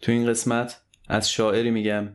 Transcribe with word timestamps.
تو 0.00 0.12
این 0.12 0.26
قسمت 0.26 0.80
از 1.08 1.30
شاعری 1.30 1.70
میگم 1.70 2.08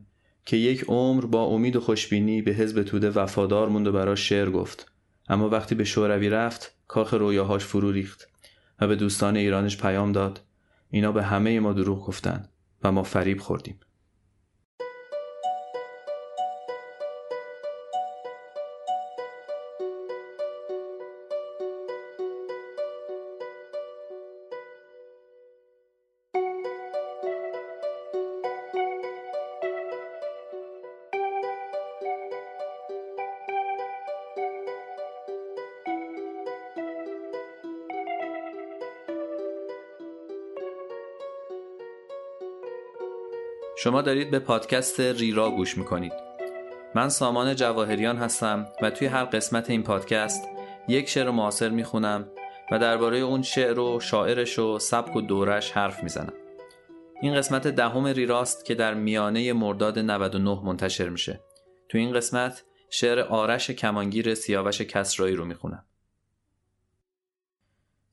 که 0.45 0.57
یک 0.57 0.85
عمر 0.87 1.26
با 1.26 1.44
امید 1.44 1.76
و 1.76 1.79
خوشبینی 1.79 2.42
به 2.42 2.52
حزب 2.52 2.84
توده 2.84 3.10
وفادار 3.10 3.69
موند 3.69 3.87
و 3.87 3.92
براش 3.92 4.29
شعر 4.29 4.50
گفت. 4.50 4.92
اما 5.29 5.50
وقتی 5.50 5.76
به 5.76 5.84
شوروی 5.84 6.29
رفت 6.29 6.76
کاخ 6.88 7.13
رویاهاش 7.13 7.66
فرو 7.66 7.92
ریخت 7.92 8.28
و 8.79 8.88
به 8.88 8.96
دوستان 8.96 9.36
ایرانش 9.36 9.78
پیام 9.78 10.12
داد. 10.12 10.42
اینا 10.90 11.12
به 11.12 11.24
همه 11.24 11.60
ما 11.60 11.74
دروغ 11.74 12.06
گفتن 12.06 12.50
و 12.84 12.91
ما 12.91 13.04
فریب 13.04 13.39
خوردیم. 13.39 13.79
شما 43.85 44.02
دارید 44.02 44.31
به 44.31 44.39
پادکست 44.39 44.99
ریرا 44.99 45.49
گوش 45.52 45.77
می‌کنید. 45.77 46.13
من 46.95 47.09
سامان 47.09 47.55
جواهریان 47.55 48.17
هستم 48.17 48.67
و 48.81 48.89
توی 48.89 49.07
هر 49.07 49.26
قسمت 49.26 49.70
این 49.70 49.84
پادکست 49.84 50.43
یک 50.88 51.09
شعر 51.09 51.30
معاصر 51.30 51.70
می‌خونم 51.70 52.27
و 52.71 52.79
درباره 52.79 53.17
اون 53.17 53.41
شعر 53.41 53.79
و 53.79 53.99
شاعرش 53.99 54.59
و 54.59 54.79
سبک 54.79 55.16
و 55.16 55.21
دورش 55.21 55.71
حرف 55.71 56.03
می‌زنم. 56.03 56.34
این 57.21 57.35
قسمت 57.35 57.67
دهم 57.67 58.05
ریراست 58.05 58.66
که 58.66 58.76
در 58.76 58.93
میانه 58.93 59.53
مرداد 59.53 59.99
99 59.99 60.62
منتشر 60.63 61.10
میشه. 61.10 61.40
تو 61.90 61.98
این 61.98 62.13
قسمت 62.13 62.63
شعر 62.90 63.20
آرش 63.20 63.71
کمانگیر 63.71 64.35
سیاوش 64.35 64.81
کسرایی 64.81 65.35
رو 65.35 65.45
می‌خونم. 65.45 65.83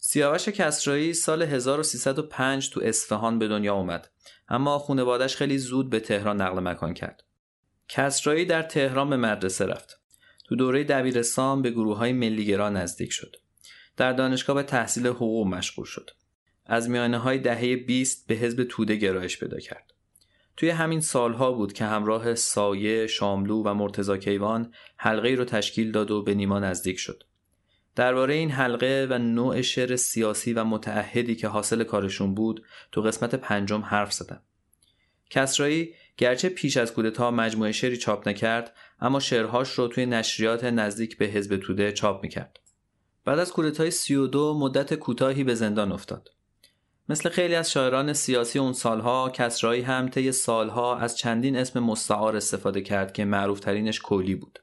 سیاوش 0.04 0.48
کسرایی 0.48 1.14
سال 1.14 1.42
1305 1.42 2.70
تو 2.70 2.80
اصفهان 2.84 3.38
به 3.38 3.48
دنیا 3.48 3.74
اومد 3.74 4.10
اما 4.48 4.78
خانوادش 4.78 5.36
خیلی 5.36 5.58
زود 5.58 5.90
به 5.90 6.00
تهران 6.00 6.40
نقل 6.40 6.60
مکان 6.60 6.94
کرد. 6.94 7.24
کسرایی 7.88 8.44
در 8.44 8.62
تهران 8.62 9.10
به 9.10 9.16
مدرسه 9.16 9.66
رفت. 9.66 10.00
تو 10.48 10.56
دوره 10.56 10.84
دبیرستان 10.84 11.62
به 11.62 11.70
گروه 11.70 11.96
های 11.96 12.12
ملیگرا 12.12 12.70
نزدیک 12.70 13.12
شد. 13.12 13.36
در 13.96 14.12
دانشگاه 14.12 14.56
به 14.56 14.62
تحصیل 14.62 15.06
حقوق 15.06 15.46
مشغول 15.46 15.86
شد. 15.86 16.10
از 16.66 16.90
میانه 16.90 17.18
های 17.18 17.38
دهه 17.38 17.76
20 17.76 18.26
به 18.26 18.34
حزب 18.34 18.64
توده 18.64 18.96
گرایش 18.96 19.38
پیدا 19.38 19.58
کرد. 19.58 19.92
توی 20.56 20.70
همین 20.70 21.00
سالها 21.00 21.52
بود 21.52 21.72
که 21.72 21.84
همراه 21.84 22.34
سایه، 22.34 23.06
شاملو 23.06 23.62
و 23.62 23.74
مرتزا 23.74 24.16
کیوان 24.16 24.74
حلقه 24.96 25.34
رو 25.34 25.44
تشکیل 25.44 25.92
داد 25.92 26.10
و 26.10 26.22
به 26.22 26.34
نیما 26.34 26.58
نزدیک 26.58 26.98
شد. 26.98 27.24
درباره 27.96 28.34
این 28.34 28.50
حلقه 28.50 29.06
و 29.10 29.18
نوع 29.18 29.62
شعر 29.62 29.96
سیاسی 29.96 30.52
و 30.52 30.64
متعهدی 30.64 31.36
که 31.36 31.48
حاصل 31.48 31.84
کارشون 31.84 32.34
بود 32.34 32.64
تو 32.92 33.02
قسمت 33.02 33.34
پنجم 33.34 33.80
حرف 33.80 34.12
زدم. 34.12 34.42
کسرایی 35.30 35.94
گرچه 36.16 36.48
پیش 36.48 36.76
از 36.76 36.92
کودتا 36.92 37.30
مجموعه 37.30 37.72
شعری 37.72 37.96
چاپ 37.96 38.28
نکرد 38.28 38.74
اما 39.00 39.20
شعرهاش 39.20 39.70
رو 39.70 39.88
توی 39.88 40.06
نشریات 40.06 40.64
نزدیک 40.64 41.18
به 41.18 41.24
حزب 41.24 41.56
توده 41.56 41.92
چاپ 41.92 42.22
می‌کرد. 42.22 42.60
بعد 43.24 43.38
از 43.38 43.52
کودتای 43.52 43.90
32 43.90 44.58
مدت 44.58 44.94
کوتاهی 44.94 45.44
به 45.44 45.54
زندان 45.54 45.92
افتاد. 45.92 46.28
مثل 47.08 47.28
خیلی 47.28 47.54
از 47.54 47.72
شاعران 47.72 48.12
سیاسی 48.12 48.58
اون 48.58 48.72
سالها 48.72 49.30
کسرایی 49.30 49.82
هم 49.82 50.08
طی 50.08 50.32
سالها 50.32 50.98
از 50.98 51.18
چندین 51.18 51.56
اسم 51.56 51.80
مستعار 51.80 52.36
استفاده 52.36 52.80
کرد 52.80 53.12
که 53.12 53.24
معروفترینش 53.24 54.00
کولی 54.00 54.34
بود. 54.34 54.58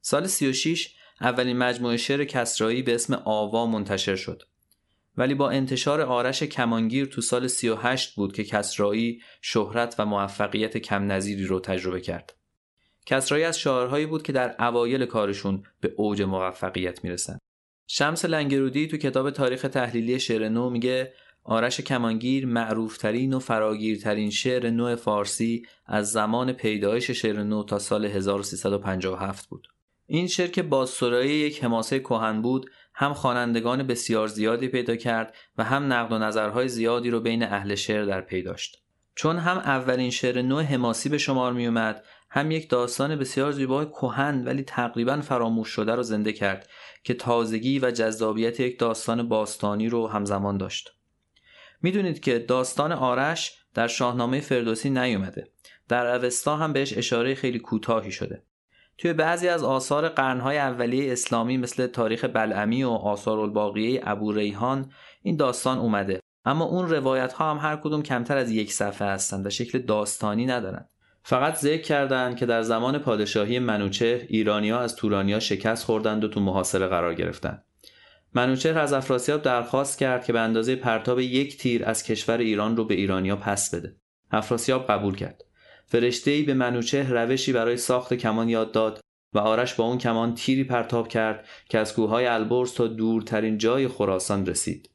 سال 0.00 0.26
36 0.26 0.94
اولین 1.22 1.58
مجموعه 1.58 1.96
شعر 1.96 2.24
کسرایی 2.24 2.82
به 2.82 2.94
اسم 2.94 3.14
آوا 3.14 3.66
منتشر 3.66 4.16
شد. 4.16 4.42
ولی 5.16 5.34
با 5.34 5.50
انتشار 5.50 6.00
آرش 6.00 6.42
کمانگیر 6.42 7.06
تو 7.06 7.20
سال 7.20 7.46
38 7.46 8.14
بود 8.14 8.32
که 8.32 8.44
کسرایی 8.44 9.22
شهرت 9.40 9.94
و 9.98 10.06
موفقیت 10.06 10.76
کم 10.76 11.12
نظیری 11.12 11.44
رو 11.44 11.60
تجربه 11.60 12.00
کرد. 12.00 12.34
کسرایی 13.06 13.44
از 13.44 13.58
شاعرهایی 13.58 14.06
بود 14.06 14.22
که 14.22 14.32
در 14.32 14.56
اوایل 14.58 15.06
کارشون 15.06 15.62
به 15.80 15.92
اوج 15.96 16.22
موفقیت 16.22 17.04
می‌رسن. 17.04 17.38
شمس 17.86 18.24
لنگرودی 18.24 18.86
تو 18.86 18.96
کتاب 18.96 19.30
تاریخ 19.30 19.62
تحلیلی 19.62 20.20
شعر 20.20 20.48
نو 20.48 20.70
میگه 20.70 21.12
آرش 21.44 21.80
کمانگیر 21.80 22.46
معروفترین 22.46 23.34
و 23.34 23.38
فراگیرترین 23.38 24.30
شعر 24.30 24.70
نو 24.70 24.96
فارسی 24.96 25.66
از 25.86 26.12
زمان 26.12 26.52
پیدایش 26.52 27.10
شعر 27.10 27.42
نو 27.42 27.64
تا 27.64 27.78
سال 27.78 28.04
1357 28.04 29.48
بود. 29.48 29.71
این 30.14 30.26
شعر 30.26 30.48
که 30.48 30.62
بازسرایی 30.62 31.30
یک 31.30 31.64
حماسه 31.64 31.98
کهن 31.98 32.42
بود 32.42 32.70
هم 32.94 33.14
خوانندگان 33.14 33.82
بسیار 33.82 34.28
زیادی 34.28 34.68
پیدا 34.68 34.96
کرد 34.96 35.34
و 35.58 35.64
هم 35.64 35.92
نقد 35.92 36.12
و 36.12 36.18
نظرهای 36.18 36.68
زیادی 36.68 37.10
رو 37.10 37.20
بین 37.20 37.42
اهل 37.42 37.74
شعر 37.74 38.04
در 38.04 38.20
پی 38.20 38.42
داشت. 38.42 38.82
چون 39.14 39.38
هم 39.38 39.58
اولین 39.58 40.10
شعر 40.10 40.42
نو 40.42 40.60
حماسی 40.60 41.08
به 41.08 41.18
شمار 41.18 41.52
می 41.52 41.66
اومد 41.66 42.04
هم 42.30 42.50
یک 42.50 42.70
داستان 42.70 43.16
بسیار 43.16 43.52
زیبای 43.52 43.86
کهن 43.86 44.44
ولی 44.44 44.62
تقریبا 44.62 45.20
فراموش 45.20 45.68
شده 45.68 45.94
رو 45.94 46.02
زنده 46.02 46.32
کرد 46.32 46.68
که 47.04 47.14
تازگی 47.14 47.78
و 47.78 47.90
جذابیت 47.90 48.60
یک 48.60 48.78
داستان 48.78 49.28
باستانی 49.28 49.88
رو 49.88 50.08
همزمان 50.08 50.56
داشت. 50.56 50.92
می‌دونید 51.82 52.20
که 52.20 52.38
داستان 52.38 52.92
آرش 52.92 53.54
در 53.74 53.88
شاهنامه 53.88 54.40
فردوسی 54.40 54.90
نیومده. 54.90 55.48
در 55.88 56.06
اوستا 56.06 56.56
هم 56.56 56.72
بهش 56.72 56.98
اشاره 56.98 57.34
خیلی 57.34 57.58
کوتاهی 57.58 58.12
شده. 58.12 58.42
توی 59.02 59.12
بعضی 59.12 59.48
از 59.48 59.64
آثار 59.64 60.08
قرنهای 60.08 60.58
اولیه 60.58 61.12
اسلامی 61.12 61.56
مثل 61.56 61.86
تاریخ 61.86 62.24
بلعمی 62.24 62.84
و 62.84 62.90
آثار 62.90 63.38
الباقیه 63.38 64.00
ابو 64.04 64.32
ریحان 64.32 64.90
این 65.22 65.36
داستان 65.36 65.78
اومده. 65.78 66.20
اما 66.44 66.64
اون 66.64 66.88
روایت 66.88 67.32
ها 67.32 67.50
هم 67.50 67.70
هر 67.70 67.76
کدوم 67.76 68.02
کمتر 68.02 68.36
از 68.36 68.50
یک 68.50 68.72
صفحه 68.72 69.08
هستند 69.08 69.46
و 69.46 69.50
شکل 69.50 69.78
داستانی 69.78 70.46
ندارن. 70.46 70.88
فقط 71.22 71.56
ذکر 71.56 71.82
کردند 71.82 72.36
که 72.36 72.46
در 72.46 72.62
زمان 72.62 72.98
پادشاهی 72.98 73.58
منوچهر 73.58 74.20
ایرانیا 74.28 74.80
از 74.80 74.96
تورانیا 74.96 75.40
شکست 75.40 75.84
خوردند 75.84 76.24
و 76.24 76.28
تو 76.28 76.40
محاصره 76.40 76.86
قرار 76.86 77.14
گرفتند 77.14 77.64
منوچهر 78.34 78.78
از 78.78 78.92
افراسیاب 78.92 79.42
درخواست 79.42 79.98
کرد 79.98 80.24
که 80.24 80.32
به 80.32 80.40
اندازه 80.40 80.76
پرتاب 80.76 81.20
یک 81.20 81.58
تیر 81.58 81.84
از 81.84 82.02
کشور 82.02 82.38
ایران 82.38 82.76
رو 82.76 82.84
به 82.84 82.94
ایرانیا 82.94 83.36
پس 83.36 83.74
بده. 83.74 83.96
افراسیاب 84.30 84.86
قبول 84.86 85.16
کرد. 85.16 85.42
ای 86.26 86.42
به 86.42 86.54
منوچه 86.54 87.10
روشی 87.10 87.52
برای 87.52 87.76
ساخت 87.76 88.14
کمان 88.14 88.48
یاد 88.48 88.72
داد 88.72 89.00
و 89.32 89.38
آرش 89.38 89.74
با 89.74 89.84
اون 89.84 89.98
کمان 89.98 90.34
تیری 90.34 90.64
پرتاب 90.64 91.08
کرد 91.08 91.46
که 91.68 91.78
از 91.78 91.94
کوههای 91.94 92.26
البرز 92.26 92.74
تا 92.74 92.86
دورترین 92.86 93.58
جای 93.58 93.88
خراسان 93.88 94.46
رسید. 94.46 94.90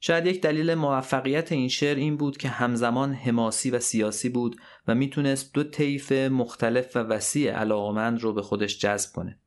شاید 0.00 0.26
یک 0.26 0.40
دلیل 0.40 0.74
موفقیت 0.74 1.52
این 1.52 1.68
شعر 1.68 1.96
این 1.96 2.16
بود 2.16 2.36
که 2.36 2.48
همزمان 2.48 3.12
حماسی 3.12 3.70
و 3.70 3.78
سیاسی 3.78 4.28
بود 4.28 4.56
و 4.86 4.94
می‌تونست 4.94 5.54
دو 5.54 5.64
طیف 5.64 6.12
مختلف 6.12 6.96
و 6.96 6.98
وسیع 6.98 7.52
علاقمند 7.52 8.20
رو 8.22 8.32
به 8.32 8.42
خودش 8.42 8.78
جذب 8.78 9.12
کنه. 9.12 9.38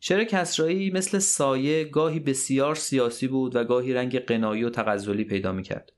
شعر 0.00 0.24
کسرایی 0.24 0.90
مثل 0.90 1.18
سایه 1.18 1.84
گاهی 1.84 2.20
بسیار 2.20 2.74
سیاسی 2.74 3.28
بود 3.28 3.56
و 3.56 3.64
گاهی 3.64 3.94
رنگ 3.94 4.18
قنایی 4.18 4.64
و 4.64 4.70
تغزلی 4.70 5.24
پیدا 5.24 5.52
می‌کرد. 5.52 5.92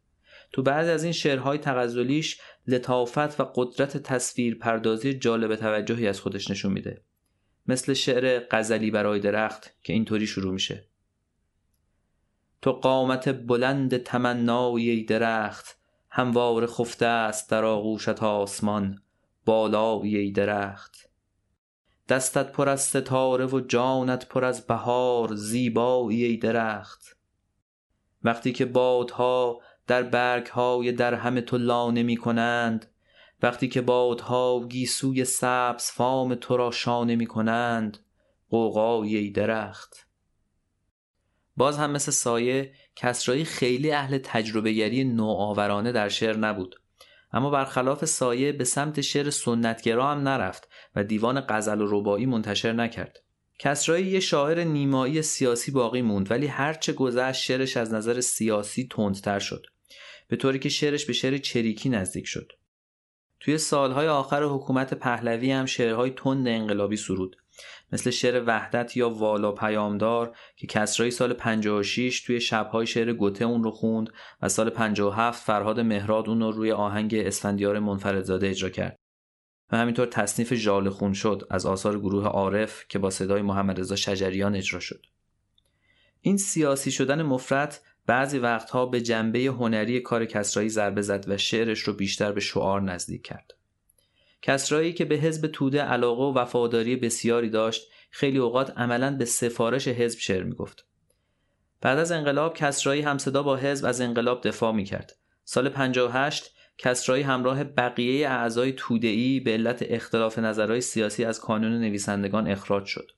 تو 0.54 0.62
بعضی 0.62 0.90
از 0.90 1.04
این 1.04 1.12
شعرهای 1.12 1.58
تغزلیش 1.58 2.40
لطافت 2.66 3.40
و 3.40 3.44
قدرت 3.54 3.96
تصویر 3.96 4.58
پردازی 4.58 5.14
جالب 5.14 5.56
توجهی 5.56 6.08
از 6.08 6.20
خودش 6.20 6.50
نشون 6.50 6.72
میده. 6.72 7.02
مثل 7.66 7.94
شعر 7.94 8.46
غزلی 8.50 8.90
برای 8.90 9.20
درخت 9.20 9.74
که 9.82 9.92
اینطوری 9.92 10.26
شروع 10.26 10.52
میشه. 10.52 10.88
تو 12.62 12.72
قامت 12.72 13.28
بلند 13.28 13.96
تمنای 13.96 15.02
درخت 15.02 15.78
هموار 16.10 16.66
خفته 16.66 17.06
است 17.06 17.50
در 17.50 17.64
آغوشت 17.64 18.22
آسمان 18.22 19.02
بالای 19.44 20.16
ای 20.16 20.30
درخت. 20.30 21.10
دستت 22.08 22.52
پر 22.52 22.68
از 22.68 22.80
ستاره 22.80 23.46
و 23.46 23.60
جانت 23.60 24.28
پر 24.28 24.44
از 24.44 24.66
بهار 24.66 25.34
زیبایی 25.34 26.24
ای 26.24 26.36
درخت. 26.36 27.16
وقتی 28.24 28.52
که 28.52 28.64
بادها 28.64 29.60
در 29.86 30.02
برگ 30.02 30.46
های 30.46 30.92
در 30.92 31.14
همه 31.14 31.40
تو 31.40 31.58
لانه 31.58 32.02
می 32.02 32.16
کنند. 32.16 32.86
وقتی 33.42 33.68
که 33.68 33.80
بادها 33.80 34.66
گیسوی 34.68 35.24
سبز 35.24 35.90
فام 35.90 36.34
تو 36.34 36.56
را 36.56 36.70
شانه 36.70 37.16
می 37.16 37.26
کنند. 37.26 37.98
قوقای 38.50 39.30
درخت. 39.30 40.06
باز 41.56 41.78
هم 41.78 41.90
مثل 41.90 42.12
سایه 42.12 42.72
کسرایی 42.96 43.44
خیلی 43.44 43.92
اهل 43.92 44.18
تجربه 44.18 44.72
گری 44.72 45.04
نوآورانه 45.04 45.92
در 45.92 46.08
شعر 46.08 46.36
نبود. 46.36 46.80
اما 47.32 47.50
برخلاف 47.50 48.04
سایه 48.04 48.52
به 48.52 48.64
سمت 48.64 49.00
شعر 49.00 49.30
سنتگرا 49.30 50.10
هم 50.10 50.28
نرفت 50.28 50.68
و 50.96 51.04
دیوان 51.04 51.40
غزل 51.48 51.80
و 51.80 51.86
ربایی 52.00 52.26
منتشر 52.26 52.72
نکرد. 52.72 53.16
کسرایی 53.58 54.06
یه 54.06 54.20
شاعر 54.20 54.64
نیمایی 54.64 55.22
سیاسی 55.22 55.70
باقی 55.70 56.02
موند 56.02 56.30
ولی 56.30 56.46
هرچه 56.46 56.92
گذشت 56.92 57.42
شعرش 57.42 57.76
از 57.76 57.94
نظر 57.94 58.20
سیاسی 58.20 58.88
تندتر 58.90 59.38
شد. 59.38 59.66
به 60.28 60.36
طوری 60.36 60.58
که 60.58 60.68
شعرش 60.68 61.04
به 61.06 61.12
شعر 61.12 61.38
چریکی 61.38 61.88
نزدیک 61.88 62.26
شد. 62.26 62.52
توی 63.40 63.58
سالهای 63.58 64.08
آخر 64.08 64.42
حکومت 64.42 64.94
پهلوی 64.94 65.52
هم 65.52 65.66
شعرهای 65.66 66.10
تند 66.10 66.48
انقلابی 66.48 66.96
سرود. 66.96 67.36
مثل 67.92 68.10
شعر 68.10 68.44
وحدت 68.46 68.96
یا 68.96 69.10
والا 69.10 69.52
پیامدار 69.52 70.36
که 70.56 70.66
کسرایی 70.66 71.10
سال 71.10 71.32
56 71.32 72.20
توی 72.20 72.40
شبهای 72.40 72.86
شعر 72.86 73.12
گوته 73.12 73.44
اون 73.44 73.64
رو 73.64 73.70
خوند 73.70 74.08
و 74.42 74.48
سال 74.48 74.70
57 74.70 75.44
فرهاد 75.44 75.80
مهراد 75.80 76.28
اون 76.28 76.40
رو 76.40 76.52
روی 76.52 76.72
آهنگ 76.72 77.14
اسفندیار 77.14 77.78
منفردزاده 77.78 78.48
اجرا 78.48 78.70
کرد. 78.70 78.98
و 79.72 79.76
همینطور 79.76 80.06
تصنیف 80.06 80.54
ژال 80.54 80.88
خون 80.88 81.12
شد 81.12 81.46
از 81.50 81.66
آثار 81.66 81.98
گروه 81.98 82.26
عارف 82.26 82.84
که 82.88 82.98
با 82.98 83.10
صدای 83.10 83.42
محمد 83.42 83.80
رضا 83.80 83.96
شجریان 83.96 84.56
اجرا 84.56 84.80
شد. 84.80 85.06
این 86.20 86.36
سیاسی 86.36 86.90
شدن 86.90 87.22
مفرد 87.22 87.80
بعضی 88.06 88.38
وقتها 88.38 88.86
به 88.86 89.00
جنبه 89.00 89.38
هنری 89.38 90.00
کار 90.00 90.24
کسرایی 90.24 90.68
ضربه 90.68 91.02
زد 91.02 91.24
و 91.28 91.36
شعرش 91.36 91.80
رو 91.80 91.92
بیشتر 91.92 92.32
به 92.32 92.40
شعار 92.40 92.82
نزدیک 92.82 93.22
کرد. 93.22 93.54
کسرایی 94.42 94.92
که 94.92 95.04
به 95.04 95.14
حزب 95.14 95.46
توده 95.46 95.80
علاقه 95.80 96.22
و 96.22 96.38
وفاداری 96.38 96.96
بسیاری 96.96 97.50
داشت 97.50 97.90
خیلی 98.10 98.38
اوقات 98.38 98.78
عملا 98.78 99.16
به 99.16 99.24
سفارش 99.24 99.88
حزب 99.88 100.18
شعر 100.18 100.42
می‌گفت. 100.42 100.86
بعد 101.80 101.98
از 101.98 102.12
انقلاب 102.12 102.54
کسرایی 102.54 103.02
همصدا 103.02 103.42
با 103.42 103.56
حزب 103.56 103.86
از 103.86 104.00
انقلاب 104.00 104.48
دفاع 104.48 104.72
می‌کرد. 104.72 105.16
سال 105.44 105.68
58 105.68 106.54
کسرایی 106.78 107.22
همراه 107.22 107.64
بقیه 107.64 108.28
اعضای 108.28 108.72
توده‌ای 108.72 109.40
به 109.40 109.50
علت 109.50 109.84
اختلاف 109.88 110.38
نظرهای 110.38 110.80
سیاسی 110.80 111.24
از 111.24 111.40
کانون 111.40 111.80
نویسندگان 111.80 112.48
اخراج 112.48 112.84
شد. 112.86 113.10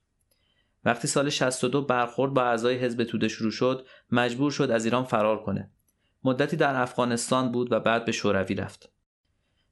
وقتی 0.86 1.08
سال 1.08 1.30
62 1.30 1.82
برخورد 1.82 2.34
با 2.34 2.42
اعضای 2.42 2.76
حزب 2.76 3.04
توده 3.04 3.28
شروع 3.28 3.50
شد 3.50 3.86
مجبور 4.10 4.50
شد 4.50 4.70
از 4.70 4.84
ایران 4.84 5.04
فرار 5.04 5.42
کنه. 5.42 5.70
مدتی 6.24 6.56
در 6.56 6.82
افغانستان 6.82 7.52
بود 7.52 7.72
و 7.72 7.80
بعد 7.80 8.04
به 8.04 8.12
شوروی 8.12 8.54
رفت. 8.54 8.92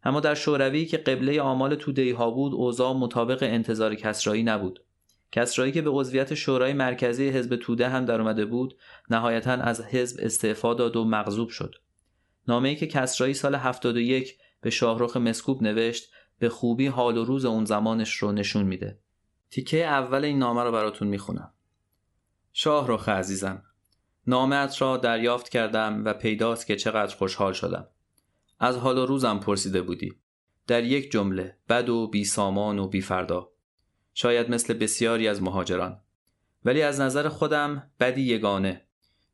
اما 0.05 0.21
در 0.21 0.35
شوروی 0.35 0.87
که 0.87 0.97
قبله 0.97 1.41
آمال 1.41 1.75
تودهی 1.75 2.11
ها 2.11 2.31
بود 2.31 2.55
اوضاع 2.55 2.93
مطابق 2.93 3.39
انتظار 3.43 3.95
کسرایی 3.95 4.43
نبود. 4.43 4.85
کسرایی 5.33 5.73
که 5.73 5.83
به 5.83 5.91
عضویت 5.91 6.35
شورای 6.35 6.73
مرکزی 6.73 7.29
حزب 7.29 7.57
توده 7.57 7.89
هم 7.89 8.05
در 8.05 8.21
اومده 8.21 8.45
بود 8.45 8.77
نهایتا 9.11 9.53
از 9.53 9.85
حزب 9.85 10.21
استعفا 10.23 10.75
داد 10.75 10.97
و 10.97 11.05
مغضوب 11.05 11.49
شد. 11.49 11.75
نامه‌ای 12.49 12.77
که 12.77 12.87
کسرایی 12.87 13.35
سال 13.35 13.55
71 13.55 14.39
به 14.61 14.71
شاهرخ 14.71 15.17
مسکوب 15.17 15.63
نوشت 15.63 16.11
به 16.39 16.49
خوبی 16.49 16.87
حال 16.87 17.17
و 17.17 17.25
روز 17.25 17.45
اون 17.45 17.65
زمانش 17.65 18.15
رو 18.15 18.33
نشون 18.33 18.63
میده. 18.63 18.99
تیکه 19.55 19.87
اول 19.87 20.25
این 20.25 20.39
نامه 20.39 20.63
رو 20.63 20.73
براتون 20.73 21.09
می‌خونم. 21.09 21.53
شاهرخ 22.53 23.09
عزیزم 23.09 23.63
نامت 24.27 24.83
را 24.83 24.97
دریافت 24.97 25.49
کردم 25.49 26.05
و 26.05 26.15
پیداست 26.15 26.67
که 26.67 26.77
چقدر 26.77 27.17
خوشحال 27.17 27.53
شدم. 27.53 27.89
از 28.59 28.77
حال 28.77 28.99
و 28.99 29.07
روزم 29.07 29.39
پرسیده 29.39 29.83
بودی. 29.83 30.15
در 30.67 30.85
یک 30.85 31.11
جمله 31.11 31.59
بد 31.69 31.89
و 31.89 32.07
بی 32.07 32.25
سامان 32.25 32.79
و 32.79 32.89
بی 32.89 33.01
فردا. 33.01 33.53
شاید 34.15 34.51
مثل 34.51 34.75
بسیاری 34.75 35.29
از 35.29 35.43
مهاجران. 35.43 36.01
ولی 36.65 36.83
از 36.83 37.01
نظر 37.01 37.29
خودم 37.29 37.91
بدی 38.01 38.23
یگانه. 38.23 38.87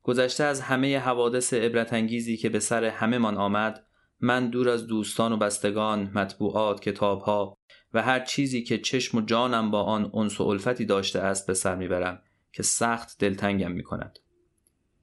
گذشته 0.03 0.43
از 0.43 0.61
همه 0.61 0.99
حوادث 0.99 1.53
عبرتانگیزی 1.53 2.37
که 2.37 2.49
به 2.49 2.59
سر 2.59 2.83
همه 2.83 3.17
من 3.17 3.37
آمد 3.37 3.85
من 4.19 4.49
دور 4.49 4.69
از 4.69 4.87
دوستان 4.87 5.31
و 5.31 5.37
بستگان 5.37 6.11
مطبوعات 6.15 6.81
کتابها 6.81 7.57
و 7.93 8.01
هر 8.01 8.19
چیزی 8.19 8.63
که 8.63 8.77
چشم 8.77 9.17
و 9.17 9.21
جانم 9.21 9.71
با 9.71 9.83
آن 9.83 10.11
انس 10.13 10.41
و 10.41 10.43
الفتی 10.43 10.85
داشته 10.85 11.19
است 11.19 11.47
به 11.47 11.53
سر 11.53 11.75
می‌برم 11.75 12.21
که 12.53 12.63
سخت 12.63 13.17
دلتنگم 13.19 13.71
می 13.71 13.83
کند. 13.83 14.19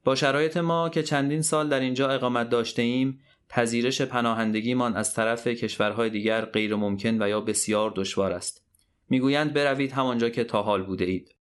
با 0.04 0.14
شرایط 0.14 0.56
ما 0.56 0.88
که 0.88 1.02
چندین 1.02 1.42
سال 1.42 1.68
در 1.68 1.80
اینجا 1.80 2.08
اقامت 2.08 2.48
داشته 2.48 2.82
ایم 2.82 3.20
پذیرش 3.48 4.02
پناهندگیمان 4.02 4.96
از 4.96 5.14
طرف 5.14 5.46
کشورهای 5.46 6.10
دیگر 6.10 6.44
غیر 6.44 6.74
ممکن 6.74 7.22
و 7.22 7.28
یا 7.28 7.40
بسیار 7.40 7.92
دشوار 7.96 8.32
است. 8.32 8.64
می‌گویند 9.10 9.52
بروید 9.52 9.92
همانجا 9.92 10.28
که 10.28 10.44
تا 10.44 10.62
حال 10.62 10.82
بوده 10.82 11.04
اید. 11.04 11.34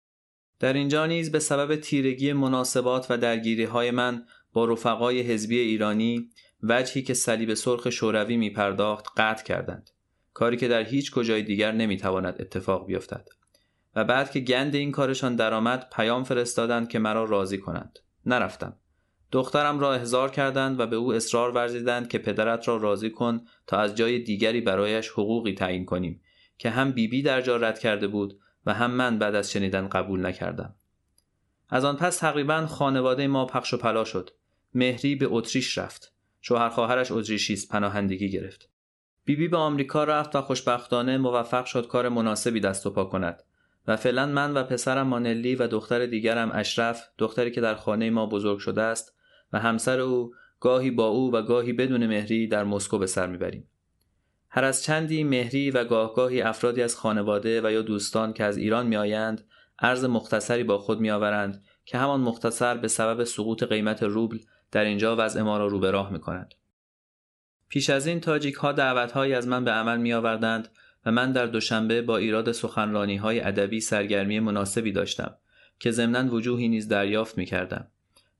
در 0.59 0.73
اینجا 0.73 1.05
نیز 1.05 1.31
به 1.31 1.39
سبب 1.39 1.75
تیرگی 1.75 2.33
مناسبات 2.33 3.07
و 3.09 3.17
درگیری 3.17 3.63
های 3.63 3.91
من 3.91 4.25
با 4.53 4.65
رفقای 4.65 5.21
حزبی 5.21 5.59
ایرانی 5.59 6.29
وجهی 6.63 7.01
که 7.01 7.13
صلیب 7.13 7.53
سرخ 7.53 7.89
شوروی 7.89 8.37
می 8.37 8.49
پرداخت 8.49 9.05
قطع 9.17 9.43
کردند. 9.43 9.89
کاری 10.35 10.57
که 10.57 10.67
در 10.67 10.83
هیچ 10.83 11.11
کجای 11.11 11.43
دیگر 11.43 11.71
نمی‌تواند 11.71 12.35
اتفاق 12.39 12.85
بیفتد. 12.87 13.27
و 13.95 14.03
بعد 14.03 14.31
که 14.31 14.39
گند 14.39 14.75
این 14.75 14.91
کارشان 14.91 15.35
درآمد 15.35 15.89
پیام 15.95 16.23
فرستادند 16.23 16.89
که 16.89 16.99
مرا 16.99 17.23
راضی 17.23 17.57
کنند. 17.57 17.99
نرفتم. 18.25 18.77
دخترم 19.31 19.79
را 19.79 19.93
احضار 19.93 20.31
کردند 20.31 20.79
و 20.79 20.87
به 20.87 20.95
او 20.95 21.13
اصرار 21.13 21.51
ورزیدند 21.51 22.07
که 22.07 22.17
پدرت 22.17 22.67
را 22.67 22.77
راضی 22.77 23.09
کن 23.09 23.41
تا 23.67 23.77
از 23.77 23.95
جای 23.95 24.19
دیگری 24.19 24.61
برایش 24.61 25.09
حقوقی 25.09 25.53
تعیین 25.53 25.85
کنیم 25.85 26.21
که 26.57 26.69
هم 26.69 26.91
بیبی 26.91 27.17
بی 27.17 27.21
در 27.21 27.41
جا 27.41 27.57
رد 27.57 27.79
کرده 27.79 28.07
بود 28.07 28.39
و 28.65 28.73
هم 28.73 28.91
من 28.91 29.19
بعد 29.19 29.35
از 29.35 29.51
شنیدن 29.51 29.87
قبول 29.87 30.25
نکردم 30.25 30.75
از 31.69 31.85
آن 31.85 31.95
پس 31.97 32.17
تقریبا 32.17 32.65
خانواده 32.65 33.27
ما 33.27 33.45
پخش 33.45 33.73
و 33.73 33.77
پلا 33.77 34.03
شد 34.03 34.29
مهری 34.73 35.15
به 35.15 35.27
اتریش 35.29 35.77
رفت 35.77 36.13
شوهر 36.41 36.69
خواهرش 36.69 37.11
اتریشی 37.11 37.53
است 37.53 37.69
پناهندگی 37.69 38.29
گرفت 38.29 38.69
بیبی 39.25 39.41
بی 39.41 39.47
به 39.47 39.57
آمریکا 39.57 40.03
رفت 40.03 40.35
و 40.35 40.41
خوشبختانه 40.41 41.17
موفق 41.17 41.65
شد 41.65 41.87
کار 41.87 42.09
مناسبی 42.09 42.59
دست 42.59 42.85
و 42.85 42.89
پا 42.89 43.05
کند 43.05 43.43
و 43.87 43.95
فعلا 43.95 44.25
من 44.25 44.53
و 44.53 44.63
پسرم 44.63 45.07
مانلی 45.07 45.55
و 45.55 45.67
دختر 45.67 46.05
دیگرم 46.05 46.51
اشرف 46.53 47.03
دختری 47.17 47.51
که 47.51 47.61
در 47.61 47.75
خانه 47.75 48.09
ما 48.09 48.25
بزرگ 48.25 48.59
شده 48.59 48.81
است 48.81 49.15
و 49.53 49.59
همسر 49.59 49.99
او 49.99 50.33
گاهی 50.59 50.91
با 50.91 51.07
او 51.07 51.31
و 51.33 51.41
گاهی 51.41 51.73
بدون 51.73 52.07
مهری 52.07 52.47
در 52.47 52.63
مسکو 52.63 52.97
به 52.97 53.05
سر 53.05 53.27
می‌بریم. 53.27 53.67
هر 54.49 54.63
از 54.63 54.83
چندی 54.83 55.23
مهری 55.23 55.71
و 55.71 55.83
گاهگاهی 55.83 56.41
افرادی 56.41 56.81
از 56.81 56.95
خانواده 56.95 57.61
و 57.67 57.71
یا 57.71 57.81
دوستان 57.81 58.33
که 58.33 58.43
از 58.43 58.57
ایران 58.57 58.87
میآیند 58.87 59.47
ارز 59.79 60.05
مختصری 60.05 60.63
با 60.63 60.77
خود 60.77 60.99
میآورند 60.99 61.63
که 61.85 61.97
همان 61.97 62.21
مختصر 62.21 62.77
به 62.77 62.87
سبب 62.87 63.23
سقوط 63.23 63.63
قیمت 63.63 64.03
روبل 64.03 64.37
در 64.71 64.83
اینجا 64.83 65.15
وضع 65.19 65.41
ما 65.41 65.57
را 65.57 65.67
رو 65.67 65.79
به 65.79 65.91
راه 65.91 66.11
می 66.11 66.19
کند. 66.19 66.53
پیش 67.75 67.89
از 67.89 68.07
این 68.07 68.19
تاجیک 68.19 68.55
ها 68.55 68.71
دعوت 68.71 69.17
از 69.17 69.47
من 69.47 69.63
به 69.63 69.71
عمل 69.71 69.97
می 69.97 70.13
آوردند 70.13 70.67
و 71.05 71.11
من 71.11 71.31
در 71.31 71.45
دوشنبه 71.45 72.01
با 72.01 72.17
ایراد 72.17 72.51
سخنرانی 72.51 73.15
های 73.15 73.39
ادبی 73.39 73.79
سرگرمی 73.79 74.39
مناسبی 74.39 74.91
داشتم 74.91 75.35
که 75.79 75.91
ضمنا 75.91 76.33
وجوهی 76.33 76.67
نیز 76.67 76.87
دریافت 76.87 77.37
می 77.37 77.45
کردم. 77.45 77.87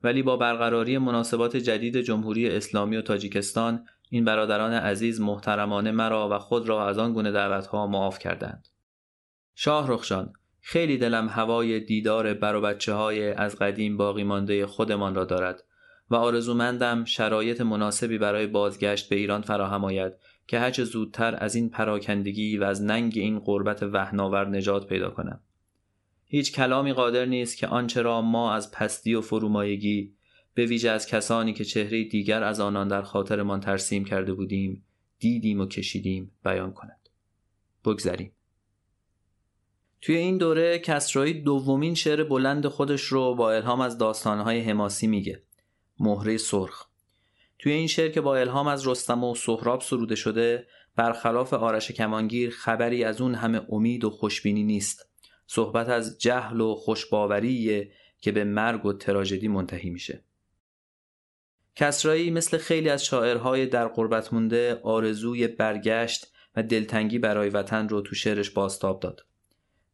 ولی 0.04 0.24
با 0.24 0.38
برقراری 0.38 0.98
مناسبات 0.98 1.58
جدید 1.58 2.02
جمهوری 2.02 2.50
اسلامی 2.50 2.98
و 2.98 3.02
تاجیکستان 3.02 3.86
این 4.10 4.26
برادران 4.26 4.74
عزیز 4.74 5.22
محترمانه 5.22 5.92
مرا 5.92 6.30
و 6.32 6.40
خود 6.40 6.70
را 6.70 6.88
از 6.88 6.98
آن 6.98 7.14
گونه 7.14 7.32
دعوتها 7.32 7.88
معاف 7.88 8.20
کردند. 8.20 8.68
شاه 9.56 9.92
رخشان 9.92 10.34
خیلی 10.62 10.98
دلم 10.98 11.30
هوای 11.30 11.80
دیدار 11.80 12.34
بر 12.34 12.56
و 12.56 12.62
بچه 12.62 12.94
های 12.94 13.32
از 13.32 13.56
قدیم 13.56 13.98
باقی 13.98 14.24
مانده 14.24 14.66
خودمان 14.66 15.16
را 15.16 15.26
دارد 15.26 15.64
و 16.10 16.16
آرزومندم 16.16 17.06
شرایط 17.06 17.62
مناسبی 17.62 18.18
برای 18.18 18.48
بازگشت 18.48 19.10
به 19.10 19.16
ایران 19.16 19.42
فراهم 19.42 19.86
آید 19.86 20.14
که 20.48 20.60
هرچه 20.60 20.84
زودتر 20.84 21.36
از 21.40 21.56
این 21.56 21.70
پراکندگی 21.70 22.58
و 22.58 22.64
از 22.64 22.82
ننگ 22.82 23.14
این 23.16 23.40
قربت 23.40 23.84
وهناور 23.84 24.50
نجات 24.50 24.88
پیدا 24.88 25.10
کنم. 25.10 25.40
هیچ 26.26 26.54
کلامی 26.54 26.94
قادر 26.94 27.26
نیست 27.26 27.58
که 27.58 27.68
آنچه 27.68 28.02
را 28.02 28.22
ما 28.22 28.54
از 28.54 28.72
پستی 28.72 29.16
و 29.16 29.22
فرومایگی 29.22 30.16
به 30.54 30.66
ویژه 30.66 30.90
از 30.90 31.08
کسانی 31.08 31.54
که 31.54 31.66
چهره 31.66 32.04
دیگر 32.04 32.44
از 32.44 32.60
آنان 32.60 32.88
در 32.88 33.02
خاطرمان 33.02 33.60
ترسیم 33.60 34.06
کرده 34.06 34.34
بودیم 34.34 34.86
دیدیم 35.20 35.62
و 35.62 35.66
کشیدیم 35.66 36.32
بیان 36.44 36.74
کند. 36.74 37.10
بگذریم. 37.86 38.32
توی 40.02 40.16
این 40.16 40.38
دوره 40.38 40.80
کسرایی 40.80 41.34
دومین 41.34 41.96
شعر 41.96 42.24
بلند 42.24 42.68
خودش 42.68 43.02
رو 43.02 43.36
با 43.36 43.52
الهام 43.52 43.82
از 43.82 43.98
داستانهای 43.98 44.60
حماسی 44.60 45.08
میگه. 45.08 45.44
مهره 46.00 46.38
سرخ 46.38 46.88
توی 47.60 47.72
این 47.72 47.88
شعر 47.88 48.12
که 48.12 48.22
با 48.22 48.38
الهام 48.38 48.68
از 48.68 48.88
رستم 48.88 49.24
و 49.24 49.36
سهراب 49.36 49.82
سروده 49.82 50.16
شده 50.16 50.68
برخلاف 50.96 51.54
آرش 51.54 51.92
کمانگیر 51.92 52.50
خبری 52.50 53.04
از 53.04 53.22
اون 53.22 53.36
همه 53.36 53.62
امید 53.70 54.04
و 54.04 54.10
خوشبینی 54.10 54.64
نیست 54.64 55.10
صحبت 55.48 55.90
از 55.90 56.20
جهل 56.20 56.62
و 56.62 56.76
خوشباوریه 56.76 57.92
که 58.20 58.32
به 58.32 58.44
مرگ 58.44 58.86
و 58.86 58.94
تراژدی 58.94 59.48
منتهی 59.48 59.90
میشه 59.90 60.24
کسرایی 61.76 62.32
مثل 62.32 62.58
خیلی 62.58 62.90
از 62.90 63.06
شاعرهای 63.06 63.66
در 63.66 63.88
قربت 63.88 64.34
مونده 64.34 64.80
آرزوی 64.84 65.48
برگشت 65.48 66.32
و 66.56 66.64
دلتنگی 66.64 67.20
برای 67.20 67.50
وطن 67.50 67.90
رو 67.90 68.02
تو 68.02 68.16
شعرش 68.16 68.50
باستاب 68.50 69.00
داد. 69.00 69.26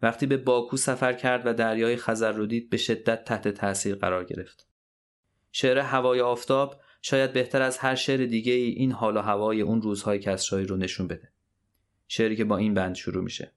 وقتی 0.01 0.25
به 0.25 0.37
باکو 0.37 0.77
سفر 0.77 1.13
کرد 1.13 1.41
و 1.45 1.53
دریای 1.53 1.97
خزر 1.97 2.31
رو 2.31 2.45
دید 2.45 2.69
به 2.69 2.77
شدت 2.77 3.25
تحت 3.25 3.47
تاثیر 3.47 3.95
قرار 3.95 4.23
گرفت. 4.23 4.70
شعر 5.51 5.79
هوای 5.79 6.21
آفتاب 6.21 6.81
شاید 7.01 7.33
بهتر 7.33 7.61
از 7.61 7.77
هر 7.77 7.95
شعر 7.95 8.25
دیگه 8.25 8.53
ای 8.53 8.69
این 8.69 8.91
حال 8.91 9.17
و 9.17 9.21
هوای 9.21 9.61
اون 9.61 9.81
روزهای 9.81 10.19
کسرایی 10.19 10.65
رو 10.65 10.77
نشون 10.77 11.07
بده. 11.07 11.31
شعری 12.07 12.35
که 12.35 12.45
با 12.45 12.57
این 12.57 12.73
بند 12.73 12.95
شروع 12.95 13.23
میشه. 13.23 13.53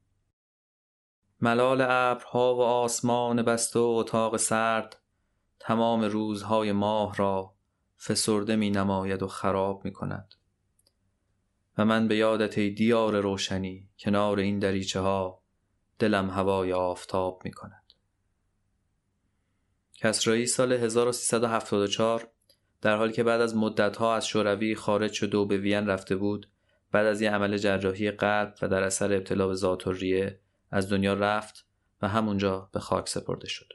ملال 1.41 1.81
ابرها 1.81 2.55
و 2.55 2.61
آسمان 2.61 3.43
بست 3.43 3.77
و 3.77 3.81
اتاق 3.81 4.37
سرد 4.37 4.97
تمام 5.61 6.05
روزهای 6.05 6.73
ماه 6.73 7.17
را 7.17 7.55
فسرده 7.99 8.57
می 8.57 8.71
نماید 8.71 9.23
و 9.23 9.29
خراب 9.29 9.85
می 9.85 9.93
کند 9.93 10.35
و 11.79 11.85
من 11.85 12.09
به 12.09 12.17
یادت 12.17 12.59
دیار 12.59 13.21
روشنی 13.21 13.89
کنار 13.99 14.39
این 14.39 14.59
دریچه 14.59 15.01
ها 15.01 15.43
دلم 15.99 16.31
هوای 16.31 16.73
آفتاب 16.73 17.43
می 17.45 17.53
کند 17.53 17.84
کسرایی 20.05 20.47
سال 20.47 20.73
1374 20.73 22.29
در 22.83 22.97
حالی 22.97 23.13
که 23.13 23.23
بعد 23.23 23.41
از 23.41 23.57
مدتها 23.57 24.17
از 24.17 24.27
شوروی 24.27 24.75
خارج 24.75 25.13
شده 25.13 25.39
و 25.39 25.45
به 25.45 25.57
وین 25.57 25.87
رفته 25.87 26.17
بود 26.17 26.49
بعد 26.93 27.07
از 27.07 27.21
یه 27.23 27.31
عمل 27.31 27.57
جراحی 27.57 28.11
قلب 28.11 28.55
و 28.63 28.69
در 28.69 28.83
اثر 28.83 29.13
ابتلا 29.13 29.49
به 29.49 29.55
ذاتوریه 29.55 30.41
از 30.71 30.91
دنیا 30.91 31.15
رفت 31.15 31.67
و 32.03 32.09
همونجا 32.09 32.69
به 32.73 32.81
خاک 32.81 33.09
سپرده 33.09 33.49
شد. 33.49 33.73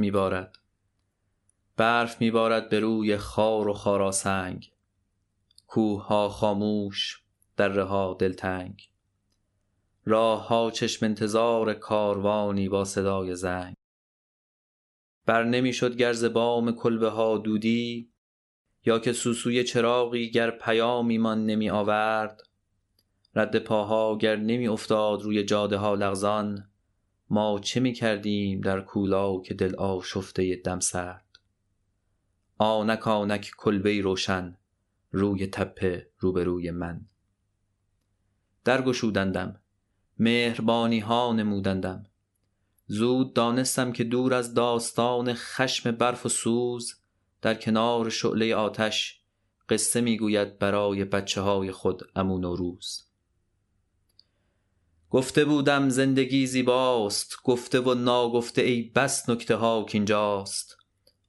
میبارد. 0.00 0.58
برف 1.76 2.20
میبارد 2.20 2.68
به 2.68 2.80
روی 2.80 3.16
خار 3.16 3.68
و 3.68 3.72
خاراسنگ. 3.72 4.72
کوه 5.66 6.06
ها 6.06 6.28
خاموش 6.28 7.22
دره 7.56 7.84
ها 7.84 8.16
دلتنگ. 8.20 8.90
راه 10.04 10.48
ها 10.48 10.70
چشم 10.70 11.06
انتظار 11.06 11.74
کاروانی 11.74 12.68
با 12.68 12.84
صدای 12.84 13.34
زنگ. 13.34 13.74
بر 15.26 15.44
نمی‌شد 15.44 15.96
گرز 15.96 16.24
بام 16.24 16.72
کلبه 16.72 17.08
ها 17.08 17.38
دودی 17.38 18.12
یا 18.84 18.98
که 18.98 19.12
سوسوی 19.12 19.64
چراغی 19.64 20.30
گر 20.30 20.50
پیامی 20.50 21.18
من 21.18 21.46
نمی 21.46 21.70
آورد 21.70 22.42
رد 23.34 23.58
پاها 23.58 24.16
گر 24.16 24.36
نمی 24.36 24.68
افتاد 24.68 25.22
روی 25.22 25.44
جاده 25.44 25.76
ها 25.76 25.94
لغزان 25.94 26.70
ما 27.30 27.58
چه 27.58 27.80
می 27.80 27.92
کردیم 27.92 28.60
در 28.60 28.84
که 29.44 29.54
دل 29.54 29.76
آشفته 29.76 30.56
دم 30.56 30.80
سرد؟ 30.80 31.24
آنک 32.58 33.08
آنک 33.08 33.50
کلبه 33.56 34.00
روشن 34.00 34.56
روی 35.10 35.46
تپه 35.46 36.10
روبروی 36.18 36.70
من. 36.70 37.06
در 38.64 38.82
گشودندم 38.82 39.60
مهربانی 40.18 41.00
ها 41.00 41.32
نمودندم. 41.32 42.06
زود 42.86 43.34
دانستم 43.34 43.92
که 43.92 44.04
دور 44.04 44.34
از 44.34 44.54
داستان 44.54 45.34
خشم 45.34 45.90
برف 45.90 46.26
و 46.26 46.28
سوز 46.28 46.94
در 47.42 47.54
کنار 47.54 48.10
شعله 48.10 48.54
آتش 48.54 49.22
قصه 49.68 50.00
می‌گوید 50.00 50.58
برای 50.58 51.04
بچه 51.04 51.40
های 51.40 51.72
خود 51.72 52.02
امون 52.16 52.44
و 52.44 52.56
روز. 52.56 53.07
گفته 55.10 55.44
بودم 55.44 55.88
زندگی 55.88 56.46
زیباست 56.46 57.36
گفته 57.44 57.80
و 57.80 57.94
ناگفته 57.94 58.62
ای 58.62 58.82
بس 58.82 59.28
نکته 59.28 59.56
ها 59.56 59.84
کینجاست 59.84 60.76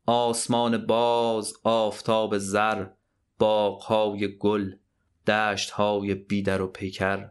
آسمان 0.05 0.85
باز 0.85 1.53
آفتاب 1.63 2.37
زر 2.37 2.85
باغهای 3.39 4.37
گل 4.37 4.71
دشتهای 5.27 6.15
بیدر 6.15 6.61
و 6.61 6.67
پیکر. 6.67 7.29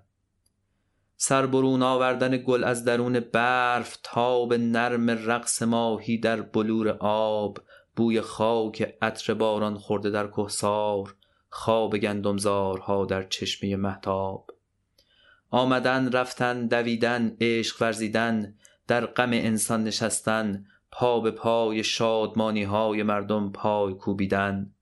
سر 1.17 1.47
برون 1.47 1.83
آوردن 1.83 2.37
گل 2.47 2.65
از 2.65 2.85
درون 2.85 3.21
برف 3.21 3.99
تاب 4.03 4.55
نرم 4.55 5.11
رقص 5.11 5.63
ماهی 5.63 6.19
در 6.19 6.41
بلور 6.41 6.89
آب 7.01 7.59
بوی 7.97 8.21
خاک 8.21 8.97
عطر 9.03 9.35
باران 9.35 9.79
خورده 9.79 10.11
در 10.11 10.27
کهسار 10.27 11.15
خواب 11.49 11.99
گندمزارها 11.99 13.05
در 13.05 13.23
چشمه 13.23 13.77
محتاب 13.77 14.51
آمدن 15.51 16.13
رفتن 16.13 16.67
دویدن 16.67 17.37
عشق 17.41 17.83
ورزیدن 17.83 18.55
در 18.87 19.07
غم 19.07 19.31
انسان 19.33 19.85
نشستن 19.85 20.67
پا 20.93 21.21
به 21.21 21.31
پای 21.31 21.85
شادمانی 21.85 22.63
های 22.63 23.03
مردم 23.03 23.53
پای 23.53 23.95
کوبیدن. 23.95 24.75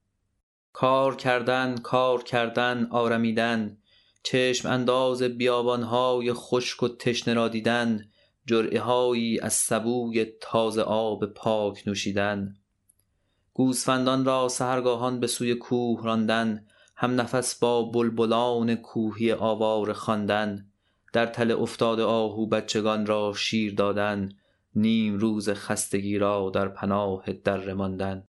کار 0.73 1.15
کردن 1.15 1.77
کار 1.77 2.23
کردن 2.23 2.87
آرمیدن. 2.91 3.77
چشم 4.23 4.69
انداز 4.69 5.21
بیابان 5.21 5.83
های 5.83 6.33
خشک 6.33 6.83
و 6.83 6.87
تشنه 6.87 7.33
را 7.33 7.47
دیدن. 7.47 8.09
جرعه 8.45 8.79
هایی 8.79 9.39
از 9.39 9.53
سبوی 9.53 10.25
تازه 10.41 10.81
آب 10.81 11.25
پاک 11.25 11.87
نوشیدن. 11.87 12.55
گوسفندان 13.53 14.25
را 14.25 14.47
سهرگاهان 14.47 15.19
به 15.19 15.27
سوی 15.27 15.55
کوه 15.55 16.05
راندن. 16.05 16.65
هم 16.97 17.21
نفس 17.21 17.59
با 17.59 17.83
بلبلان 17.83 18.75
کوهی 18.75 19.31
آوار 19.31 19.93
خواندن 19.93 20.71
در 21.13 21.25
تل 21.25 21.51
افتاده 21.51 22.03
آهو 22.03 22.45
بچگان 22.45 23.05
را 23.05 23.33
شیر 23.37 23.75
دادن 23.75 24.29
نیم 24.75 25.17
روز 25.17 25.49
خستگی 25.49 26.17
را 26.17 26.51
در 26.53 26.67
پناه 26.67 27.33
در 27.43 27.73
ماندن 27.73 28.23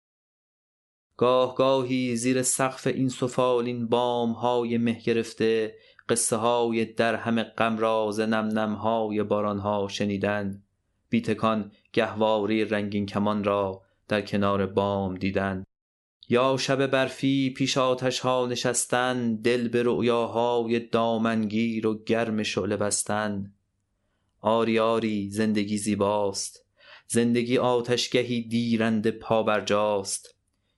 گاه 1.17 1.55
گاهی 1.55 2.15
زیر 2.15 2.41
سقف 2.41 2.88
این 2.88 3.09
سفالین 3.09 3.88
بام 3.88 4.31
های 4.31 4.77
مه 4.77 5.00
گرفته 5.00 5.75
قصه 6.09 6.36
های 6.36 6.86
در 6.86 7.15
همه 7.15 7.43
غم 7.43 7.77
راز 7.77 8.19
نم 8.19 8.45
نم 8.59 8.74
های 8.74 9.24
باران 9.24 9.59
ها 9.59 9.88
شنیدن. 9.88 10.63
بیتکان 11.09 11.71
گهواری 11.93 12.65
رنگین 12.65 13.05
کمان 13.05 13.43
را 13.43 13.81
در 14.07 14.21
کنار 14.21 14.65
بام 14.65 15.15
دیدن. 15.15 15.63
یا 16.29 16.57
شب 16.60 16.88
برفی 16.88 17.50
پیش 17.50 17.77
آتش 17.77 18.19
ها 18.19 18.46
نشستن 18.46 19.36
دل 19.36 19.67
به 19.67 19.84
رؤیاهای 19.84 20.79
دامنگیر 20.79 21.88
و 21.88 22.03
گرم 22.03 22.43
شعله 22.43 22.77
بستن. 22.77 23.53
آری 24.41 24.79
آری 24.79 25.29
زندگی 25.29 25.77
زیباست. 25.77 26.65
زندگی 27.07 27.57
آتشگهی 27.57 28.41
دیرند 28.41 29.10
پابرجاست. 29.10 30.36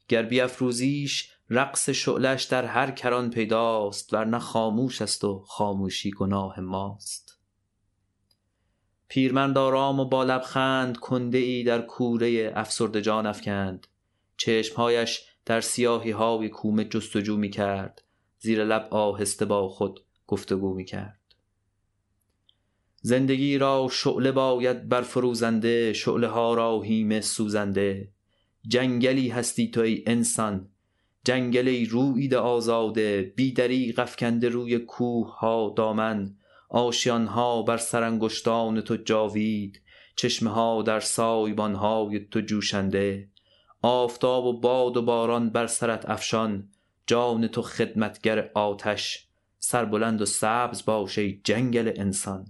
گر 0.07 0.23
بیافروزیش 0.23 1.31
رقص 1.49 1.89
شعلش 1.89 2.43
در 2.43 2.65
هر 2.65 2.91
کران 2.91 3.29
پیداست 3.29 4.13
ورنه 4.13 4.39
خاموش 4.39 5.01
است 5.01 5.23
و 5.23 5.39
خاموشی 5.39 6.11
گناه 6.11 6.59
ماست. 6.59 7.39
پیرمرد 9.07 9.57
آرام 9.57 9.99
و 9.99 10.05
با 10.05 10.23
لبخند 10.23 10.97
کنده 10.97 11.37
ای 11.37 11.63
در 11.63 11.81
کوره 11.81 12.53
افسرده 12.55 13.01
جان 13.01 13.25
افکند. 13.25 13.87
چشمهایش 14.37 15.28
در 15.49 15.61
سیاهی 15.61 16.11
های 16.11 16.49
کومه 16.49 16.85
جستجو 16.85 17.37
می 17.37 17.49
کرد. 17.49 18.01
زیر 18.39 18.65
لب 18.65 18.87
آهسته 18.91 19.45
با 19.45 19.69
خود 19.69 19.99
گفتگو 20.27 20.73
می 20.73 20.85
کرد. 20.85 21.19
زندگی 23.01 23.57
را 23.57 23.87
شعله 23.91 24.31
باید 24.31 24.89
برفروزنده 24.89 25.93
شعله 25.93 26.27
ها 26.27 26.53
را 26.53 26.81
هیمه 26.81 27.21
سوزنده. 27.21 28.11
جنگلی 28.67 29.29
هستی 29.29 29.71
تو 29.71 29.81
ای 29.81 30.03
انسان. 30.07 30.69
جنگلی 31.23 31.85
رویده 31.85 32.37
آزاده. 32.37 33.33
بی 33.35 33.53
قفکنده 33.91 34.49
روی 34.49 34.79
کوه 34.79 35.39
ها 35.39 35.73
دامن. 35.77 36.35
آشیان 36.69 37.27
ها 37.27 37.61
بر 37.61 37.77
سرانگشتان 37.77 38.81
تو 38.81 38.95
جاوید. 38.95 39.81
چشمه 40.15 40.49
ها 40.49 40.81
در 40.81 40.99
سایبان 40.99 41.75
های 41.75 42.19
تو 42.19 42.41
جوشنده. 42.41 43.29
آفتاب 43.81 44.45
و 44.45 44.59
باد 44.59 44.97
و 44.97 45.01
باران 45.01 45.49
بر 45.49 45.67
سرت 45.67 46.09
افشان 46.09 46.69
جان 47.07 47.47
تو 47.47 47.61
خدمتگر 47.61 48.51
آتش 48.53 49.27
سربلند 49.59 50.21
و 50.21 50.25
سبز 50.25 50.85
باشه 50.85 51.31
جنگل 51.31 51.93
انسان. 51.95 52.47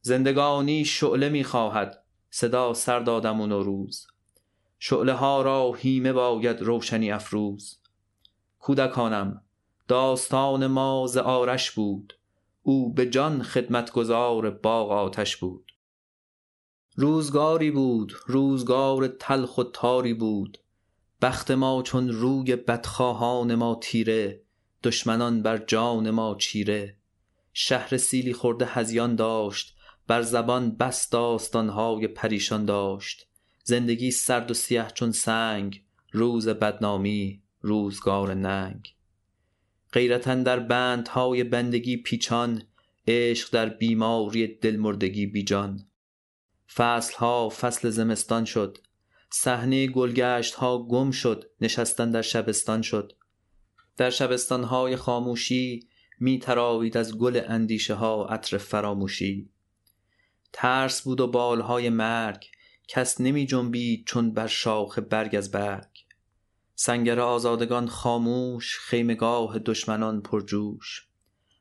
زندگانی 0.00 0.84
شعله 0.84 1.28
می 1.28 1.44
خواهد 1.44 2.04
صدا 2.30 2.74
سر 2.74 3.00
دادم 3.00 3.40
و 3.40 3.62
روز 3.62 4.06
شعله 4.78 5.12
ها 5.12 5.42
را 5.42 5.72
هیمه 5.72 6.12
باید 6.12 6.62
روشنی 6.62 7.12
افروز. 7.12 7.80
کودکانم 8.58 9.42
داستان 9.88 10.66
ما 10.66 11.06
ز 11.06 11.16
آرش 11.16 11.70
بود 11.70 12.18
او 12.62 12.92
به 12.94 13.06
جان 13.06 13.42
خدمتگزار 13.42 14.50
باغ 14.50 14.90
آتش 14.90 15.36
بود. 15.36 15.73
روزگاری 16.96 17.70
بود 17.70 18.12
روزگار 18.26 19.08
تلخ 19.08 19.58
و 19.58 19.64
تاری 19.64 20.14
بود. 20.14 20.58
بخت 21.22 21.50
ما 21.50 21.82
چون 21.82 22.08
روی 22.08 22.56
بدخواهان 22.56 23.54
ما 23.54 23.78
تیره 23.82 24.42
دشمنان 24.82 25.42
بر 25.42 25.58
جان 25.58 26.10
ما 26.10 26.36
چیره. 26.40 26.96
شهر 27.52 27.96
سیلی 27.96 28.32
خورده 28.32 28.66
هزیان 28.66 29.16
داشت 29.16 29.76
بر 30.06 30.22
زبان 30.22 30.76
بس 30.76 31.08
داستانهای 31.10 32.08
پریشان 32.08 32.64
داشت. 32.64 33.28
زندگی 33.64 34.10
سرد 34.10 34.50
و 34.50 34.54
سیه 34.54 34.86
چون 34.94 35.12
سنگ 35.12 35.82
روز 36.12 36.48
بدنامی 36.48 37.42
روزگار 37.60 38.34
ننگ. 38.34 38.88
غیرتن 39.92 40.42
در 40.42 40.58
بندهای 40.60 41.44
بندگی 41.44 41.96
پیچان 41.96 42.62
عشق 43.06 43.50
در 43.52 43.68
بیماری 43.68 44.46
دلمردگی 44.46 45.26
بیجان. 45.26 45.86
فصل 46.76 47.16
ها 47.16 47.48
فصل 47.48 47.90
زمستان 47.90 48.44
شد. 48.44 48.78
صحنه 49.30 49.86
گلگشت 49.86 50.54
ها 50.54 50.78
گم 50.78 51.10
شد 51.10 51.50
نشستن 51.60 52.10
در 52.10 52.22
شبستان 52.22 52.82
شد. 52.82 53.12
در 53.96 54.10
شبستان 54.10 54.64
های 54.64 54.96
خاموشی 54.96 55.88
می 56.20 56.38
تراوید 56.38 56.96
از 56.96 57.18
گل 57.18 57.40
اندیشه 57.46 57.94
ها 57.94 58.26
عطر 58.26 58.58
فراموشی. 58.58 59.50
ترس 60.52 61.02
بود 61.02 61.20
و 61.20 61.26
بالهای 61.26 61.90
مرگ 61.90 62.46
کس 62.88 63.20
نمی 63.20 63.46
جنبید 63.46 64.06
چون 64.06 64.32
بر 64.32 64.46
شاخ 64.46 64.98
برگ 64.98 65.36
از 65.36 65.50
برگ. 65.50 65.90
سنگر 66.74 67.20
آزادگان 67.20 67.88
خاموش 67.88 68.78
خیمگاه 68.78 69.58
دشمنان 69.58 70.22
پرجوش. 70.22 71.08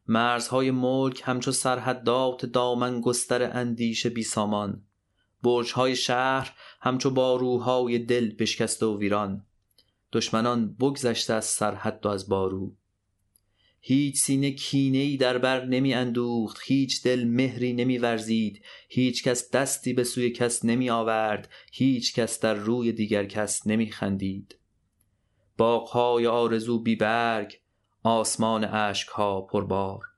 مرزهای 0.08 0.72
ملک 0.72 1.22
همچو 1.26 1.52
سرحدات 1.52 2.46
دامن 2.46 3.02
گستر 3.02 3.58
اندیشه 3.58 4.10
بی 4.10 4.24
سامان 4.24 4.84
برجهای 5.44 5.96
شهر 5.96 6.54
همچو 6.82 7.10
باروهای 7.10 8.00
دل 8.00 8.36
بشکسته 8.36 8.86
و 8.86 9.00
ویران. 9.00 9.46
دشمنان 10.14 10.74
بگذشته 10.74 11.34
از 11.34 11.46
سرحد 11.46 12.06
و 12.06 12.10
از 12.10 12.30
بارو. 12.30 12.76
هیچ 13.86 14.16
سینه 14.16 14.52
کینه 14.52 14.98
ای 14.98 15.18
در 15.18 15.38
بر 15.38 15.66
نمی 15.66 15.94
اندوخت 15.94 16.60
هیچ 16.66 17.04
دل 17.04 17.24
مهری 17.24 17.74
نمی 17.74 17.98
ورزید 17.98 18.64
هیچ 18.90 19.24
کس 19.24 19.52
دستی 19.52 19.94
به 19.94 20.04
سوی 20.04 20.30
کس 20.32 20.66
نمی 20.66 20.90
آورد 20.90 21.50
هیچ 21.74 22.14
کس 22.14 22.40
در 22.40 22.54
روی 22.54 22.92
دیگر 22.92 23.26
کس 23.26 23.68
نمی 23.68 23.92
خندید 23.92 24.56
باغهای 25.58 26.28
آرزو 26.28 26.80
بی 26.80 26.96
برگ 26.96 27.54
آسمان 28.04 28.64
اشکها 28.64 29.42
پربار. 29.42 30.13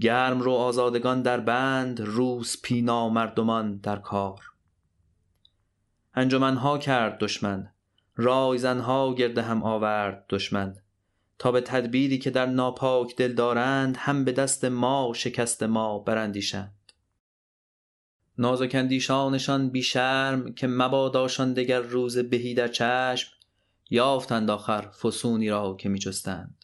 گرم 0.00 0.40
رو 0.40 0.52
آزادگان 0.52 1.22
در 1.22 1.40
بند 1.40 2.00
روس 2.00 2.62
پینا 2.62 3.08
مردمان 3.08 3.76
در 3.76 3.96
کار. 3.96 4.40
انجمنها 6.14 6.78
کرد 6.78 7.18
دشمن 7.18 7.72
رایزنها 8.16 9.14
گرد 9.14 9.38
هم 9.38 9.62
آورد 9.62 10.24
دشمن. 10.28 10.76
تا 11.40 11.52
به 11.52 11.60
تدبیری 11.60 12.18
که 12.18 12.30
در 12.30 12.46
ناپاک 12.46 13.16
دل 13.16 13.32
دارند 13.32 13.96
هم 13.96 14.24
به 14.24 14.32
دست 14.32 14.64
ما 14.64 15.12
شکست 15.14 15.62
ما 15.62 15.98
برندیشند 15.98 16.92
نازک 18.38 18.74
اندیشانشان 18.74 19.70
بی 19.70 19.82
شرم 19.82 20.52
که 20.52 20.66
مباداشان 20.66 21.52
دگر 21.52 21.80
روز 21.80 22.18
بهی 22.18 22.54
در 22.54 22.68
چشم 22.68 23.32
یافتند 23.90 24.50
آخر 24.50 24.80
فسونی 24.80 25.50
را 25.50 25.76
که 25.76 25.88
می 25.88 25.98
جستند 25.98 26.59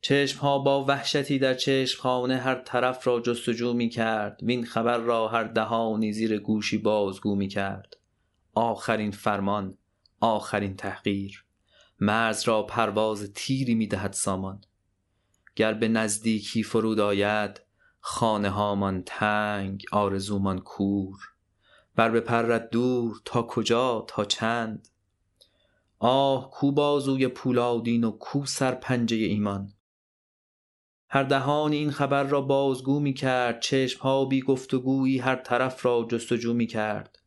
چشم 0.00 0.38
ها 0.38 0.58
با 0.58 0.84
وحشتی 0.84 1.38
در 1.38 1.54
چشم 1.54 2.00
خانه 2.00 2.36
هر 2.36 2.54
طرف 2.54 3.06
را 3.06 3.20
جستجو 3.20 3.72
می 3.72 3.88
کرد 3.88 4.40
وین 4.42 4.64
خبر 4.64 4.98
را 4.98 5.28
هر 5.28 5.44
دهانی 5.44 6.12
زیر 6.12 6.38
گوشی 6.38 6.78
بازگو 6.78 7.34
می 7.34 7.48
کرد 7.48 7.96
آخرین 8.54 9.10
فرمان 9.10 9.78
آخرین 10.20 10.76
تحقیر. 10.76 11.44
مرز 12.00 12.48
را 12.48 12.62
پرواز 12.62 13.32
تیری 13.34 13.74
می 13.74 13.86
دهد 13.86 14.12
سامان. 14.12 14.60
گر 15.56 15.74
به 15.74 15.88
نزدیکی 15.88 16.62
فرود 16.62 17.00
آید 17.00 17.60
خانه 18.00 18.50
هامان 18.50 19.02
تنگ 19.06 19.82
آرزومان 19.92 20.58
کور. 20.58 21.16
بر 21.96 22.10
بپرد 22.10 22.70
دور 22.70 23.20
تا 23.24 23.42
کجا 23.42 24.04
تا 24.08 24.24
چند؟ 24.24 24.88
آه 25.98 26.50
کو 26.50 26.72
بازوی 26.72 27.28
پولادین 27.28 28.04
و 28.04 28.10
کو 28.10 28.46
سرپنجه 28.46 29.16
ایمان؟ 29.16 29.72
هر 31.08 31.22
دهانی 31.22 31.76
این 31.76 31.90
خبر 31.90 32.22
را 32.22 32.40
بازگو 32.40 33.00
می 33.00 33.14
کرد 33.14 33.60
چشم 33.60 34.00
ها 34.00 34.24
بی 34.24 34.42
گفتگویی 34.42 35.18
هر 35.18 35.36
طرف 35.36 35.86
را 35.86 36.06
جستجو 36.10 36.54
می 36.54 36.66
کرد. 36.66 37.18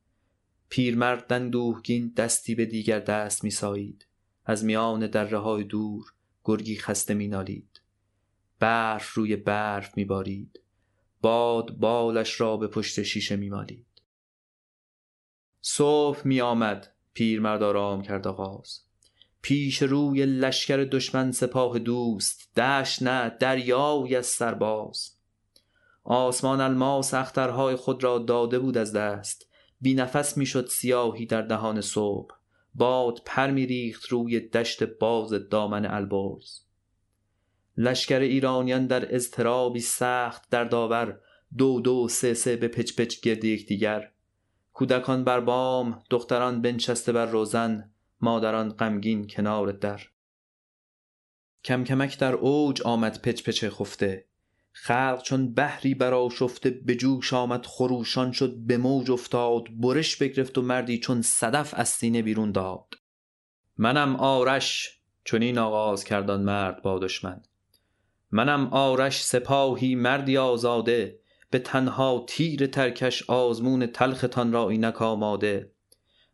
پیرمرد 0.70 1.34
اندوهگین 1.34 2.14
دستی 2.18 2.56
به 2.56 2.66
دیگر 2.66 3.00
دست 3.00 3.44
می 3.44 3.52
سایید. 3.52 4.08
از 4.46 4.66
میان 4.66 5.08
دره 5.08 5.38
های 5.38 5.64
دور 5.64 6.14
گرگی 6.44 6.76
خسته 6.76 7.14
می 7.14 7.28
نالید. 7.28 7.82
برف 8.60 9.14
روی 9.14 9.36
برف 9.36 9.98
می 9.98 10.06
بارید. 10.06 10.60
باد 11.22 11.72
بالش 11.72 12.42
را 12.42 12.58
به 12.58 12.68
پشت 12.68 13.04
شیشه 13.04 13.36
می 13.36 13.50
مالید. 13.50 13.86
صبح 15.62 16.22
می 16.26 16.42
آمد 16.42 16.94
پیرمرد 17.14 17.64
آرام 17.64 18.02
کرد 18.02 18.28
آغاز. 18.28 18.89
پیش 19.42 19.82
روی 19.82 20.26
لشکر 20.26 20.78
دشمن 20.78 21.32
سپاه 21.32 21.80
دوست 21.80 22.56
دشت 22.56 23.04
نه 23.04 23.30
دریایی 23.40 24.16
از 24.16 24.26
سرباز. 24.26 25.16
آسمان 26.04 26.62
الماس 26.62 27.14
اخترهای 27.14 27.76
خود 27.76 28.04
را 28.04 28.20
داده 28.20 28.60
بود 28.60 28.78
از 28.78 28.94
دست. 28.94 29.50
بی 29.82 29.94
نفس 29.94 30.38
می‌شد 30.38 30.68
سیاهی 30.68 31.26
در 31.26 31.42
دهان 31.42 31.82
صبح. 31.82 32.36
باد 32.76 33.22
پر 33.26 33.52
میریخت 33.52 34.06
روی 34.06 34.40
دشت 34.40 34.84
باز 34.84 35.34
دامن 35.50 35.86
البرز. 35.86 36.60
لشکر 37.78 38.20
ایرانیان 38.20 38.88
در 38.88 39.16
اضطرابی 39.16 39.80
سخت 39.80 40.50
در 40.50 40.64
داور. 40.64 41.20
دو 41.58 41.82
دو 41.82 42.08
سه 42.08 42.34
سه 42.34 42.56
به 42.56 42.68
پچ 42.68 42.96
پچ 42.96 43.20
گرد 43.22 43.44
یکدیگر. 43.44 44.12
کودکان 44.74 45.24
بر 45.24 45.40
بام 45.40 46.04
دختران 46.10 46.62
بنشسته 46.62 47.12
بر 47.12 47.26
روزن. 47.26 47.92
مادران 48.22 48.70
غمگین 48.70 49.28
کنار 49.28 49.72
در. 49.72 50.02
کم 51.64 51.84
کمک 51.84 52.20
در 52.20 52.34
اوج 52.34 52.82
آمد 52.82 53.22
پچ 53.22 53.44
پچ 53.44 53.66
خفته. 53.66 54.26
خلق 54.72 55.22
چون 55.22 55.54
بحری 55.54 55.94
برآشفته 55.94 56.70
به 56.70 56.96
جوش 56.96 57.34
آمد 57.34 57.66
خروشان 57.66 58.32
شد 58.32 58.58
به 58.58 58.78
موج 58.78 59.12
افتاد. 59.12 59.64
برش 59.78 60.16
بگرفت 60.16 60.58
و 60.58 60.62
مردی 60.62 61.00
چون 61.00 61.22
صدف 61.22 61.74
از 61.78 61.90
سینه 61.90 62.22
بیرون 62.22 62.52
داد. 62.52 62.94
منم 63.78 64.16
آرش 64.16 65.00
چنین 65.26 65.58
آغاز 65.58 66.04
کرد 66.04 66.31
آن 66.31 66.44
مرد 66.44 66.82
با 66.82 67.00
دشمن. 67.00 67.42
منم 68.32 68.68
آرش 68.68 69.24
سپاهی 69.24 69.96
مردی 69.96 70.38
آزاده. 70.38 71.20
به 71.50 71.60
تنها 71.60 72.26
تیر 72.28 72.68
ترکش 72.68 73.30
آزمون 73.30 73.88
تلختان 73.88 74.52
را 74.52 74.70
اینک 74.70 75.02
آماده. 75.02 75.72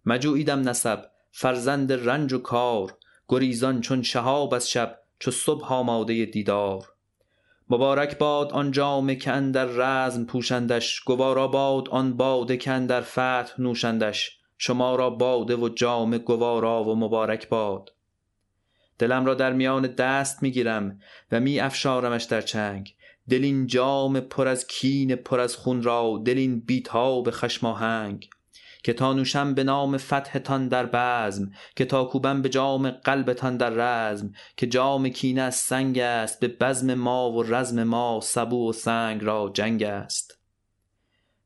مجوییدم 0.06 0.70
نسب 0.70 1.06
فرزند 1.38 1.94
رنج 1.94 2.34
و 2.34 2.38
کار 2.38 2.98
گریزان 3.28 3.82
چون 3.82 4.02
شهاب 4.02 4.54
از 4.54 4.70
شب 4.70 5.00
چو 5.20 5.32
صبح 5.32 5.74
آماده 5.74 6.26
دیدار. 6.26 6.86
مبارک 7.70 8.18
باد 8.18 8.52
آن 8.52 8.72
جامه 8.72 9.16
که 9.16 9.32
اندر 9.32 9.66
رزم 9.66 10.26
پوشندش 10.26 11.00
گوارا 11.00 11.48
باد 11.48 11.90
آن 11.90 12.18
باده 12.18 12.58
که 12.58 12.72
اندر 12.72 13.02
فتح 13.02 13.52
نوشندش. 13.60 14.38
شما 14.58 14.96
را 14.96 15.10
باده 15.10 15.56
و 15.56 15.70
جام 15.70 16.18
گوارا 16.18 16.84
و 16.84 16.96
مبارک 16.96 17.50
باد. 17.50 17.94
دلم 19.00 19.26
را 19.26 19.34
در 19.34 19.54
میان 19.54 19.88
دست 19.88 20.44
می‌گیرم 20.44 21.00
و 21.32 21.40
می 21.40 21.60
افشارمش 21.60 22.24
در 22.24 22.42
چنگ. 22.42 22.96
دل 23.30 23.44
این 23.44 23.68
جام 23.68 24.20
پر 24.20 24.48
از 24.48 24.68
کین 24.68 25.16
پر 25.16 25.40
از 25.40 25.56
خون 25.56 25.84
را 25.84 26.22
دل 26.26 26.38
این 26.38 26.60
بیتاب 26.60 27.32
خشم 27.32 27.68
آهنگ. 27.68 28.30
که 28.86 28.94
تا 28.94 29.14
نوشم 29.14 29.54
به 29.54 29.64
نام 29.64 29.98
فتحتان 29.98 30.68
در 30.68 30.86
بزم 30.86 31.52
که 31.76 31.86
تا 31.86 32.04
کوبم 32.04 32.42
به 32.42 32.50
جام 32.50 32.90
قلبتان 32.90 33.58
در 33.58 33.70
رزم 33.70 34.32
که 34.58 34.68
جام 34.68 35.10
کینه 35.10 35.42
از 35.42 35.56
سنگ 35.56 36.00
است 36.00 36.40
به 36.40 36.48
بزم 36.48 36.94
ما 36.94 37.32
و 37.32 37.44
رزم 37.44 37.84
ما 37.84 38.20
سبو 38.24 38.70
و 38.70 38.74
سنگ 38.74 39.24
را 39.24 39.52
جنگ 39.54 39.84
است. 39.84 40.40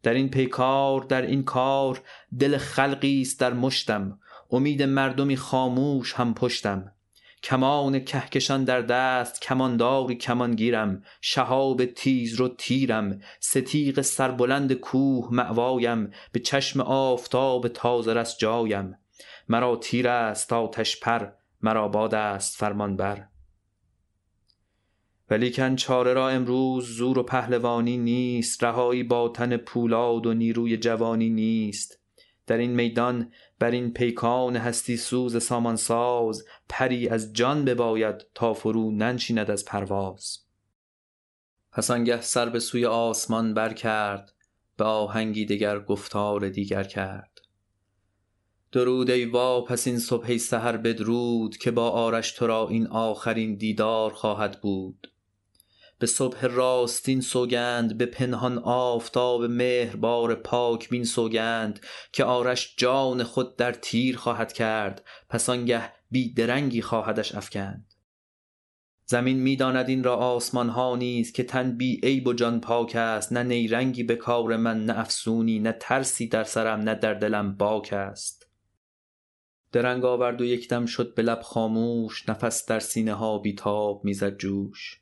در 0.03 0.13
این 0.13 0.29
پیکار 0.29 1.01
در 1.01 1.21
این 1.21 1.43
کار 1.43 2.01
دل 2.39 2.57
خلقی 2.57 3.21
است 3.21 3.39
در 3.39 3.53
مشتم 3.53 4.19
امید 4.51 4.83
مردمی 4.83 5.37
خاموش 5.37 6.13
هم 6.13 6.33
پشتم. 6.33 6.91
کمان 7.43 7.99
کهکشان 7.99 8.63
در 8.63 8.81
دست 8.81 9.41
کمانداری 9.41 10.15
کمانگیرم 10.15 11.03
شهاب 11.21 11.85
تیز 11.85 12.35
رو 12.35 12.47
تیرم 12.47 13.21
ستیق 13.39 14.01
سربلند 14.01 14.73
کوه 14.73 15.29
مأوایم 15.31 16.11
به 16.31 16.39
چشم 16.39 16.81
آفتاب 16.81 17.67
تازه 17.67 18.13
رس 18.13 18.37
جایم. 18.37 18.97
مرا 19.49 19.75
تیر 19.75 20.07
است 20.07 20.53
آتش 20.53 20.99
پر 20.99 21.27
مرا 21.61 21.87
باد 21.87 22.15
است 22.15 22.57
فرمان 22.57 22.95
بر. 22.95 23.27
ولیکن 25.29 25.75
چاره 25.75 26.13
را 26.13 26.29
امروز 26.29 26.85
زور 26.85 27.19
و 27.19 27.23
پهلوانی 27.23 27.97
نیست 27.97 28.63
رهایی 28.63 29.03
با 29.03 29.29
تن 29.29 29.57
پولاد 29.57 30.25
و 30.25 30.33
نیروی 30.33 30.77
جوانی 30.77 31.29
نیست. 31.29 31.98
در 32.49 32.57
این 32.57 32.75
میدان 32.75 33.31
بر 33.59 33.71
این 33.71 33.93
پیکان 33.93 34.55
هستی 34.55 34.97
سوز 34.97 35.43
سامانساز 35.43 36.45
پری 36.69 37.09
از 37.09 37.33
جان 37.33 37.65
بباید 37.65 38.15
تا 38.35 38.53
فرو 38.53 38.91
ننشیند 38.91 39.51
از 39.51 39.65
پرواز. 39.65 40.37
پس 41.71 41.91
آنگه 41.91 42.21
سر 42.21 42.49
به 42.49 42.59
سوی 42.59 42.85
آسمان 42.85 43.53
بر 43.53 43.73
کرد 43.73 44.33
به 44.77 44.83
آهنگی 44.83 45.45
دگر 45.45 45.79
گفتار 45.79 46.49
دیگر 46.49 46.83
کرد. 46.83 47.39
درود 48.71 49.09
ای 49.09 49.25
پس 49.67 49.87
این 49.87 49.99
صبح 49.99 50.37
سحر 50.37 50.77
بدرود 50.77 51.57
که 51.57 51.71
با 51.71 51.89
آرش 51.89 52.31
تو 52.31 52.47
را 52.47 52.67
این 52.67 52.87
آخرین 52.87 53.55
دیدار 53.55 54.13
خواهد 54.13 54.61
بود. 54.61 55.11
به 55.99 56.07
صبح 56.07 56.45
راستین 56.45 57.21
سوگند 57.21 57.97
به 57.97 58.05
پنهان 58.05 58.57
آفتاب 58.57 59.43
مهربار 59.43 60.35
پاک 60.35 60.89
بین 60.89 61.03
سوگند 61.03 61.79
که 62.11 62.23
آرش 62.23 62.75
جان 62.77 63.23
خود 63.23 63.55
در 63.55 63.71
تیر 63.71 64.17
خواهد 64.17 64.53
کرد 64.53 65.05
پس 65.29 65.49
آنگه 65.49 65.93
بی 66.11 66.33
درنگی 66.33 66.81
خواهدش 66.81 67.35
افکند. 67.35 67.93
زمین 69.05 69.39
می‌داند 69.39 69.89
این 69.89 70.03
را 70.03 70.15
آسمان 70.15 70.69
ها 70.69 70.95
نیز 70.95 71.31
که 71.31 71.43
تن 71.43 71.77
بی 71.77 71.99
عیب 72.03 72.27
و 72.27 72.33
جان 72.33 72.61
پاک 72.61 72.95
است 72.95 73.33
نه 73.33 73.43
نیرنگی 73.43 74.03
به 74.03 74.15
کار 74.15 74.57
من 74.57 74.85
نه 74.85 74.99
افسونی 74.99 75.59
نه 75.59 75.71
ترسی 75.71 76.27
در 76.27 76.43
سرم 76.43 76.79
نه 76.79 76.95
در 76.95 77.13
دلم 77.13 77.55
باک 77.55 77.93
است. 77.93 78.49
درنگ 79.71 80.05
آورد 80.05 80.41
و 80.41 80.45
یکدم 80.45 80.85
شد 80.85 81.15
به 81.15 81.21
لب 81.21 81.41
خاموش 81.41 82.29
نفس 82.29 82.65
در 82.65 82.79
سینه 82.79 83.13
ها 83.13 83.37
بیتاب 83.37 84.05
می‌زد 84.05 84.37
جوش. 84.37 85.01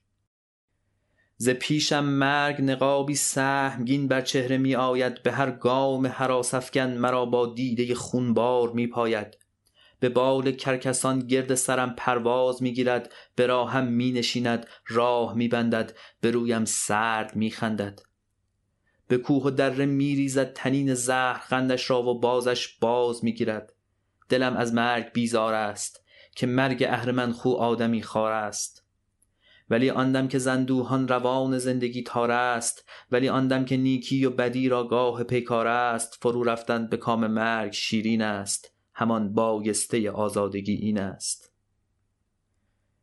ز 1.37 1.49
پیشم 1.49 2.05
مرگ 2.05 2.61
نقابی 2.61 3.15
سهمگین 3.15 4.07
بر 4.07 4.21
چهره 4.21 4.57
می 4.57 4.75
آید 4.75 5.23
به 5.23 5.31
هر 5.31 5.51
گام 5.51 6.05
هراس 6.05 6.77
مرا 6.77 7.25
با 7.25 7.53
دیده 7.53 7.95
خونبار 7.95 8.71
می 8.71 8.87
پاید. 8.87 9.37
به 9.99 10.09
بال 10.09 10.51
کرکسان 10.51 11.19
گرد 11.19 11.55
سرم 11.55 11.95
پرواز 11.97 12.63
می 12.63 12.73
گیرد 12.73 13.13
به 13.35 13.47
راهم 13.47 13.87
می 13.87 14.11
نشیند 14.11 14.65
راه 14.87 15.33
می 15.33 15.47
بندد 15.47 15.93
به 16.21 16.31
رویم 16.31 16.65
سرد 16.65 17.35
می 17.35 17.51
خندد. 17.51 17.99
به 19.07 19.17
کوه 19.17 19.43
و 19.43 19.49
دره 19.49 19.85
می 19.85 20.15
ریزد 20.15 20.53
تنین 20.53 20.93
زهر 20.93 21.39
خندش 21.39 21.89
را 21.89 22.03
و 22.03 22.19
بازش 22.19 22.67
باز 22.67 23.23
می 23.23 23.33
گیرد. 23.33 23.73
دلم 24.29 24.57
از 24.57 24.73
مرگ 24.73 25.11
بیزار 25.13 25.53
است 25.53 26.03
که 26.35 26.47
مرگ 26.47 26.83
اهرمن 26.89 27.31
خو 27.31 27.49
آدمی 27.49 28.01
خار 28.01 28.31
است. 28.31 28.86
ولی 29.69 29.89
آندم 29.89 30.27
که 30.27 30.37
زندوهان 30.37 31.07
روان 31.07 31.57
زندگی 31.57 32.03
تار 32.03 32.31
است 32.31 32.89
ولی 33.11 33.29
آندم 33.29 33.65
که 33.65 33.77
نیکی 33.77 34.25
و 34.25 34.29
بدی 34.29 34.69
را 34.69 34.83
گاه 34.83 35.23
پیکار 35.23 35.67
است 35.67 36.17
فرو 36.21 36.43
رفتن 36.43 36.87
به 36.87 36.97
کام 36.97 37.27
مرگ 37.27 37.71
شیرین 37.71 38.21
است. 38.21 38.73
همان 38.93 39.33
بایسته 39.33 40.11
آزادگی 40.11 40.73
این 40.73 40.99
است. 40.99 41.53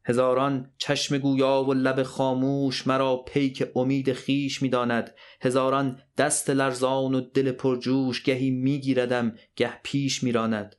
هزاران 0.07 0.71
چشم 0.79 1.19
گویا 1.19 1.65
و 1.69 1.75
لب 1.75 2.03
خاموش 2.03 2.87
مرا 2.87 3.17
پیک 3.17 3.65
امید 3.77 4.13
خیش 4.13 4.63
می‌داند. 4.63 5.15
هزاران 5.41 6.01
دست 6.17 6.51
لرزان 6.51 7.15
و 7.15 7.21
دل 7.21 7.53
پرجوش 7.53 8.23
گهی 8.23 8.51
میگیردم 8.51 9.37
گه 9.57 9.81
پیش 9.83 10.23
میراند. 10.23 10.77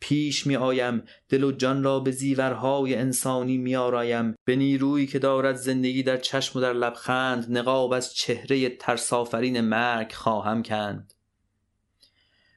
پیش 0.00 0.46
می 0.46 0.56
آیم 0.56 1.02
دل 1.28 1.44
و 1.44 1.52
جان 1.52 1.82
را 1.82 2.00
به 2.00 2.10
زیورهای 2.10 2.94
انسانی 2.94 3.58
می 3.58 3.76
آرایم. 3.76 4.34
به 4.44 4.56
نیرویی 4.56 5.06
که 5.06 5.18
دارد 5.18 5.56
زندگی 5.56 6.02
در 6.02 6.16
چشم 6.16 6.58
و 6.58 6.62
در 6.62 6.72
لبخند 6.72 7.58
نقاب 7.58 7.92
از 7.92 8.14
چهره 8.14 8.68
ترسافرین 8.68 9.60
مرگ 9.60 10.12
خواهم 10.12 10.62
کند. 10.62 11.14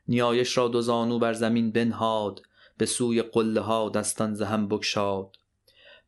نیایش 0.08 0.58
را 0.58 0.67
دو 0.67 0.82
زانو 0.82 1.19
بر 1.19 1.34
زمین 1.34 1.71
بنهاد 1.71 2.41
به 2.77 2.86
سوی 2.86 3.21
قله 3.21 3.62
ها 3.62 3.89
دستان 3.89 4.34
زهم 4.34 4.67
بکشاد 4.67 5.36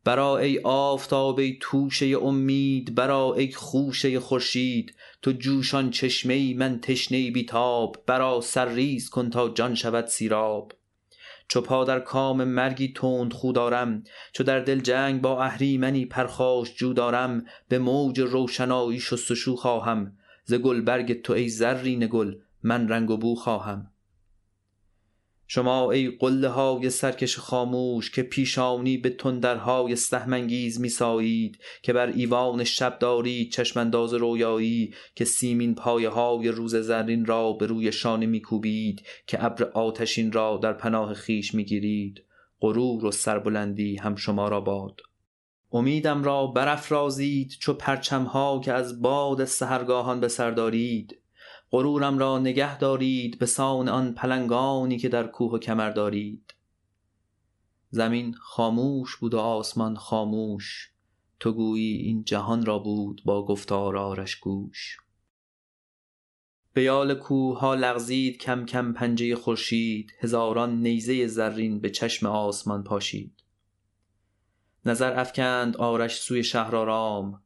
برا 0.06 0.38
ای 0.38 0.60
آفتاب 0.63 1.39
ای 1.39 1.58
توشه 1.62 2.06
امید 2.06 2.96
برا 2.96 3.34
ای 3.34 3.52
خوشه 3.52 4.19
خورشید. 4.19 4.96
تو 5.22 5.32
جوشان 5.32 5.91
چشمه 5.91 6.34
ای 6.34 6.54
من 6.54 6.80
تشنه 6.80 7.32
بیتاب. 7.32 8.04
برا 8.08 8.41
سرریز 8.41 9.10
کن 9.10 9.30
تا 9.30 9.50
جان 9.50 9.76
شود 9.76 10.08
سیراب. 10.08 10.72
چو 11.48 11.62
پا 11.62 11.84
در 11.84 12.00
کام 12.00 12.44
مرگی 12.44 12.94
تند 12.96 13.34
خو 13.34 13.52
دارم 13.52 14.04
چو 14.32 14.44
در 14.44 14.60
دل 14.60 14.80
جنگ 14.80 15.22
با 15.22 15.44
اهریمنی 15.44 16.06
پرخاش 16.06 16.76
جو 16.76 16.94
دارم 16.94 17.46
به 17.68 17.80
موج 17.80 18.20
روشنایی 18.20 19.00
شستشو 19.00 19.56
خواهم 19.56 20.18
ز 20.46 20.54
گلبرگ 20.54 21.22
تو 21.22 21.34
ای 21.34 21.50
زرین 21.50 22.08
گل 22.12 22.36
من 22.64 22.90
رنگ 22.90 23.10
و 23.10 23.18
بو 23.18 23.36
خواهم. 23.36 23.93
شما 25.56 25.92
ای 25.92 26.08
قله 26.08 26.48
های 26.48 26.89
سرکش 26.89 27.38
خاموش 27.38 28.12
که 28.12 28.24
پیشانی 28.24 28.98
به 28.98 29.10
تندرهای 29.10 29.96
سهمانگیز 29.96 30.82
میسایید 30.82 31.58
که 31.82 31.94
بر 31.94 32.08
ایوان 32.08 32.63
شب 32.63 33.00
دارید 33.00 33.52
چشم 33.52 33.80
انداز 33.80 34.13
رویایی 34.13 34.94
که 35.16 35.26
سیمین 35.26 35.76
پایه 35.76 36.10
های 36.10 36.48
روز 36.48 36.76
زرین 36.76 37.26
را 37.26 37.54
به 37.54 37.66
روی 37.66 37.92
شانه 37.92 38.26
میکوبید 38.26 39.04
که 39.28 39.46
ابر 39.46 39.63
آتشین 39.63 40.32
را 40.32 40.60
در 40.63 40.74
پناه 40.74 41.13
خیش 41.13 41.54
می‌گیرید. 41.54 42.24
غرور 42.62 43.06
و 43.06 43.12
سربلندی 43.12 43.96
هم 43.96 44.16
شما 44.16 44.48
را 44.48 44.62
باد. 44.62 45.02
امیدم 45.72 46.24
را 46.24 46.48
برافرازید 46.48 47.50
چو 47.60 47.74
پرچم 47.74 48.24
ها 48.24 48.62
که 48.63 48.74
از 48.74 49.02
باد 49.02 49.46
سحرگاهان 49.46 50.20
به 50.20 50.28
سر 50.28 50.52
دارید. 50.52 51.23
غرورم 51.74 52.18
را 52.18 52.40
نگه 52.40 52.78
دارید 52.78 53.40
به 53.40 53.46
سان 53.46 53.90
آن 53.90 54.14
پلنگانی 54.14 54.98
که 54.98 55.10
در 55.10 55.28
کوه 55.28 55.52
و 55.52 55.58
کمر 55.58 55.90
دارید. 55.90 56.54
زمین 57.90 58.34
خاموش 58.34 59.16
بود 59.16 59.34
و 59.34 59.40
آسمان 59.40 59.96
خاموش. 59.96 60.92
تو 61.40 61.52
گویی 61.52 61.98
این 61.98 62.24
جهان 62.24 62.66
را 62.66 62.80
بود 62.80 63.22
با 63.26 63.46
گفتار 63.46 63.98
آرش 63.98 64.36
گوش. 64.36 64.98
به 66.74 66.84
یال 66.84 67.14
کوه 67.14 67.60
ها 67.60 67.76
لغزید 67.76 68.38
کم 68.38 68.66
کم 68.66 68.94
پنجه 68.94 69.36
خورشید 69.36 70.14
هزاران 70.20 70.82
نیزه 70.82 71.28
زرین 71.28 71.80
به 71.80 71.90
چشم 71.90 72.26
آسمان 72.26 72.84
پاشید. 72.84 73.44
نظر 74.86 75.20
افکند 75.20 75.78
آرش 75.78 76.22
سوی 76.22 76.44
شهرآرام 76.44 77.42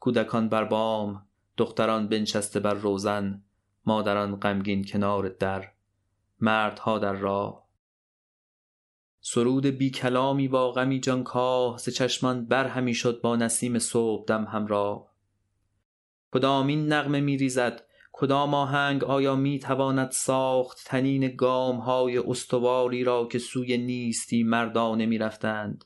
کودکان 0.00 0.48
بر 0.48 0.64
بام 0.64 1.26
دختران 1.56 2.08
بنشسته 2.08 2.60
بر 2.60 2.74
روزن. 2.74 3.42
مادران 3.86 4.36
غمگین 4.36 4.84
کنار 4.84 5.28
در 5.28 5.68
مردها 6.40 6.98
در 6.98 7.12
راه. 7.12 7.68
سرود 9.20 9.66
بی 9.66 9.90
کلامی 9.90 10.48
با 10.48 10.72
غمی 10.72 11.00
جانکاه 11.00 11.78
ز 11.78 11.88
چشمان 11.88 12.46
بر 12.46 12.66
همی 12.66 12.94
شد 12.94 13.20
با 13.20 13.36
نسیم 13.36 13.78
صبح 13.78 14.24
دم 14.24 14.44
همراه. 14.44 15.12
کدامین 16.32 16.92
نغمه 16.92 17.20
می 17.20 17.36
ریزد؟ 17.36 17.82
کدام 18.12 18.54
آهنگ 18.54 19.04
آیا 19.04 19.36
می 19.36 19.58
تواند 19.58 20.10
ساخت؟ 20.10 20.82
تنین 20.86 21.36
گام 21.36 21.76
های 21.76 22.18
استواری 22.18 23.04
را 23.04 23.26
که 23.26 23.38
سوی 23.38 23.78
نیستی 23.78 24.42
مردانه 24.42 25.06
می 25.06 25.18
رفتند. 25.18 25.84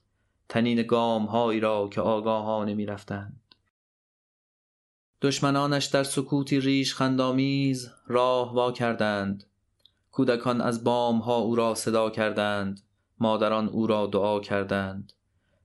تنین 0.49 0.83
گام 0.83 1.25
هایی 1.25 1.61
را 1.61 1.89
که 1.89 2.01
آگاهانه 2.01 2.75
می 2.75 2.87
رفتند. 2.87 3.46
دشمنانش 5.23 5.85
در 5.85 6.05
سکوتی 6.05 6.61
ریش 6.61 6.95
خندامیز 6.95 7.91
راه 8.07 8.55
وا 8.55 8.73
کردند. 8.73 9.45
کودکان 10.11 10.61
از 10.61 10.85
بام 10.85 11.19
ها 11.19 11.37
او 11.37 11.57
را 11.57 11.75
صدا 11.75 12.11
کردند. 12.11 12.81
مادران 13.19 13.69
او 13.69 13.87
را 13.87 14.07
دعا 14.07 14.41
کردند. 14.41 15.13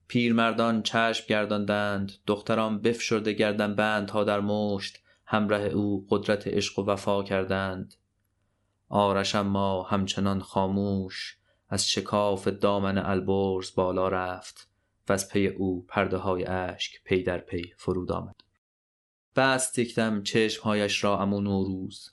پیرمردان 0.07 0.83
چشم 0.83 1.25
گرداندند. 1.27 2.11
دختران 2.27 2.81
بفشرده 2.81 3.33
گردن 3.33 4.07
ها 4.07 4.23
در 4.23 4.39
مشت 4.39 5.03
همراه 5.25 5.61
او 5.61 6.07
قدرت 6.09 6.47
عشق 6.47 6.79
و 6.79 6.85
وفا 6.85 7.23
کردند. 7.23 7.93
آرش 8.89 9.35
اما 9.35 9.83
همچنان 9.83 10.39
خاموش 10.39 11.37
از 11.69 11.89
شکاف 11.89 12.47
دامن 12.47 12.97
البرز 12.97 13.75
بالا 13.75 14.07
رفت 14.07 14.69
و 15.09 15.13
از 15.13 15.29
پی 15.29 15.47
او 15.47 15.85
پرده 15.87 16.17
های 16.17 16.43
اشک 16.43 17.03
پی 17.03 17.23
در 17.23 17.37
پی 17.37 17.73
فرود 17.77 18.11
آمد. 18.11 18.35
بست 19.35 19.79
یکدم 19.79 20.23
چشمهایش 20.23 21.03
را 21.03 21.19
عمو 21.19 21.41
نوروز. 21.41 22.11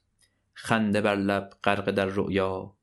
خنده 0.54 1.00
بر 1.00 1.16
لب 1.16 1.50
غرقه 1.64 1.92
در 1.92 2.06
رؤیا. 2.06 2.78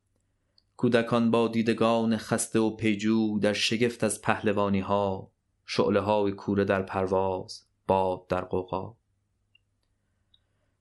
کودکان 0.77 1.31
با 1.31 1.47
دیدگان 1.47 2.17
خسته 2.17 2.59
و 2.59 2.75
پی‌جو 2.75 3.39
در 3.39 3.53
شگفت 3.53 4.03
از 4.03 4.21
پهلوانی 4.21 4.79
ها 4.79 5.31
شعله 5.65 5.99
های 5.99 6.31
کوره 6.31 6.65
در 6.65 6.81
پرواز 6.81 7.65
باد 7.87 8.27
در 8.27 8.41
غوغا 8.41 8.95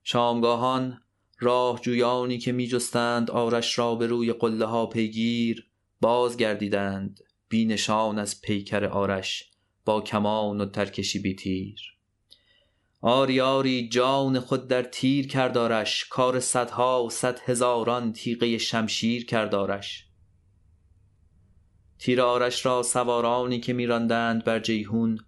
شامگاهان 0.03 1.01
راه 1.39 1.81
جویانی 1.81 2.37
که 2.37 2.51
می 2.51 2.67
جستند 2.67 3.31
آرش 3.31 3.79
را 3.79 3.95
به 3.95 4.07
روی 4.07 4.33
قله 4.33 4.65
ها 4.65 4.85
پیگیر 4.85 5.69
باز 6.01 6.37
گردیدند 6.37 7.19
بی 7.49 7.65
نشان 7.65 8.19
از 8.19 8.41
پیکر 8.41 8.85
آرش 8.85 9.51
با 9.85 10.01
کمان 10.01 10.61
و 10.61 10.65
ترکشی 10.65 11.19
بی 11.19 11.35
تیر 11.35 11.94
آری 13.07 13.41
آری 13.41 13.89
جان 13.89 14.39
خود 14.39 14.67
در 14.67 14.83
تیر 14.83 15.27
کرد 15.27 15.66
آرش 15.66 16.05
کار 16.05 16.39
صدها 16.39 17.03
و 17.03 17.09
صد 17.09 17.39
هزاران 17.39 18.13
تیغه 18.13 18.57
شمشیر 18.57 19.25
کرد 19.25 19.61
آرش. 19.61 20.05
تیر 21.99 22.21
آرش 22.21 22.65
را 22.65 22.83
سوارانی 22.83 23.59
که 23.59 23.73
میراندند 23.73 24.43
بر 24.43 24.59
جیحون 24.59 25.19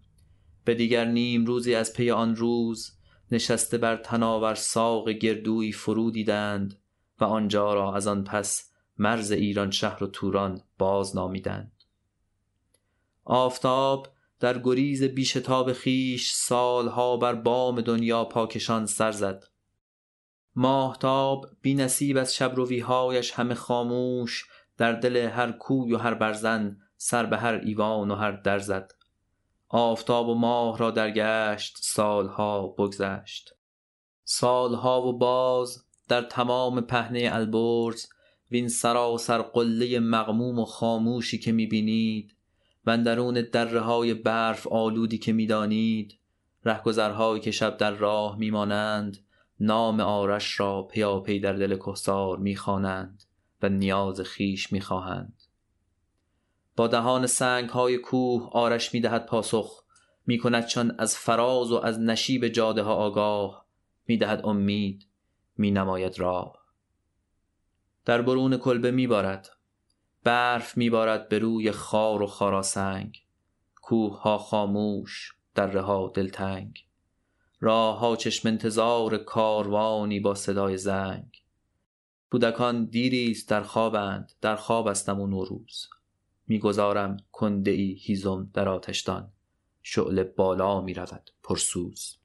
به 0.65 0.75
دیگر 0.75 1.05
نیم 1.05 1.45
روزی 1.45 1.75
از 1.75 1.93
پی 1.93 2.11
آن 2.11 2.35
روز 2.35 2.91
نشسته 3.31 3.77
بر 3.77 3.97
تناور 3.97 4.55
ساق 4.55 5.09
گردوی 5.09 5.71
فرو 5.71 6.11
دیدند 6.11 6.79
و 7.19 7.23
آنجا 7.23 7.73
را 7.73 7.95
از 7.95 8.07
آن 8.07 8.23
پس 8.23 8.71
مرز 8.97 9.31
ایران 9.31 9.71
شهر 9.71 10.03
و 10.03 10.07
توران 10.07 10.61
باز 10.77 11.15
نامیدند 11.15 11.83
آفتاب 13.25 14.16
در 14.39 14.59
گریز 14.59 15.03
بیشتاب 15.03 15.73
خیش 15.73 16.31
سالها 16.31 17.17
بر 17.17 17.35
بام 17.35 17.81
دنیا 17.81 18.25
پاکشان 18.25 18.85
سر 18.85 19.11
زد. 19.11 19.43
ماهتاب 20.55 21.45
بی 21.61 21.73
نصیب 21.73 22.17
از 22.17 22.35
شب 22.35 22.55
رویهایش 22.55 23.31
همه 23.31 23.55
خاموش 23.55 24.45
در 24.77 24.93
دل 24.93 25.17
هر 25.17 25.51
کوی 25.51 25.93
و 25.93 25.97
هر 25.97 26.13
برزن 26.13 26.77
سر 26.97 27.25
به 27.25 27.37
هر 27.37 27.53
ایوان 27.53 28.11
و 28.11 28.15
هر 28.15 28.31
در 28.31 28.59
زد. 28.59 28.91
آفتاب 29.69 30.29
و 30.29 30.33
ماه 30.35 30.77
را 30.77 30.91
درگشت 30.91 31.77
سالها 31.81 32.67
بگذشت. 32.67 33.53
سالها 34.23 35.01
و 35.01 35.17
باز 35.17 35.83
در 36.07 36.21
تمام 36.21 36.81
پهنه 36.81 37.29
البرز 37.31 38.05
وین 38.51 38.67
سراسر 38.67 39.41
قله 39.41 39.99
مغموم 39.99 40.59
و 40.59 40.65
خاموشی 40.65 41.37
که 41.37 41.51
می‌بینید 41.51 42.36
و 42.87 42.97
درون 42.97 43.41
دره 43.51 43.79
های 43.79 44.13
برف 44.13 44.67
آلودی 44.67 45.17
که 45.17 45.33
می‌دانید 45.33 46.19
رهگذرهایی 46.65 47.41
که 47.41 47.51
شب 47.51 47.77
در 47.77 47.91
راه 47.91 48.37
میمانند 48.37 49.17
نام 49.59 49.99
آرش 49.99 50.59
را 50.59 50.83
پیاپی 50.83 51.39
در 51.39 51.53
دل 51.53 51.75
کهسار 51.75 52.37
می‌خوانند 52.37 53.23
و 53.61 53.69
نیاز 53.69 54.21
خیش 54.21 54.71
می‌خواهند. 54.71 55.43
با 56.75 56.87
دهان 56.87 57.27
سنگ 57.27 57.69
های 57.69 57.97
کوه 57.97 58.49
آرش 58.51 58.93
می‌دهد 58.93 59.25
پاسخ 59.25 59.83
می‌کند 60.25 60.65
چون 60.65 60.95
از 60.97 61.17
فراز 61.17 61.71
و 61.71 61.75
از 61.75 61.99
نشیب 61.99 62.47
جاده 62.47 62.81
ها 62.81 62.93
آگاه 62.93 63.65
می‌دهد 64.07 64.45
امید 64.45 65.07
مینماید 65.57 66.19
راه. 66.19 66.57
در 68.05 68.21
برون 68.21 68.57
کلبه 68.57 68.91
میبارد. 68.91 69.56
برف 70.27 70.77
میبارد 70.77 71.29
به 71.29 71.39
روی 71.39 71.71
خار 71.71 72.21
و 72.21 72.27
خاراسنگ 72.27 73.23
کوه 73.75 74.21
ها 74.21 74.37
خاموش 74.37 75.33
دره 75.55 75.81
ها 75.81 76.11
دلتنگ. 76.13 76.85
راه 77.59 77.99
ها 77.99 78.15
چشم 78.15 78.47
انتظار 78.47 79.17
کاروانی 79.17 80.19
با 80.19 80.35
صدای 80.35 80.77
زنگ. 80.77 81.41
کودکان 82.31 82.85
دیریست 82.85 83.49
در 83.49 83.61
خوابند 83.61 84.31
در 84.41 84.55
خواب 84.55 84.87
استم 84.87 85.19
و 85.19 85.27
نوروز. 85.27 85.89
می‌گذارم 86.47 87.17
کنده 87.31 87.71
ای 87.71 87.97
هیزم 88.01 88.49
در 88.53 88.69
آتشدان. 88.69 89.31
شعله 89.81 90.23
بالا 90.23 90.81
می 90.81 90.93
رود 90.93 91.31
پرسوز. 91.43 92.17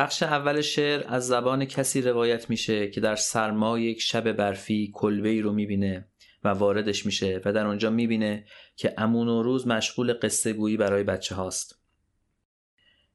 بخش 0.00 0.22
اول 0.22 0.60
شعر 0.60 1.04
از 1.08 1.26
زبان 1.26 1.64
کسی 1.64 2.02
روایت 2.02 2.50
میشه 2.50 2.90
که 2.90 3.00
در 3.00 3.16
سرمای 3.16 3.82
یک 3.82 4.00
شب 4.00 4.32
برفی 4.32 4.90
کلبه 4.94 5.28
ای 5.28 5.40
رو 5.40 5.52
می‌بینه 5.52 6.08
و 6.44 6.48
واردش 6.48 7.06
میشه 7.06 7.40
و 7.44 7.52
در 7.52 7.66
اونجا 7.66 7.90
می‌بینه 7.90 8.44
که 8.76 8.94
امون 8.98 9.28
و 9.28 9.42
روز 9.42 9.66
مشغول 9.66 10.12
قصه 10.22 10.52
گویی 10.52 10.76
برای 10.76 11.02
بچه 11.02 11.34
هاست. 11.34 11.82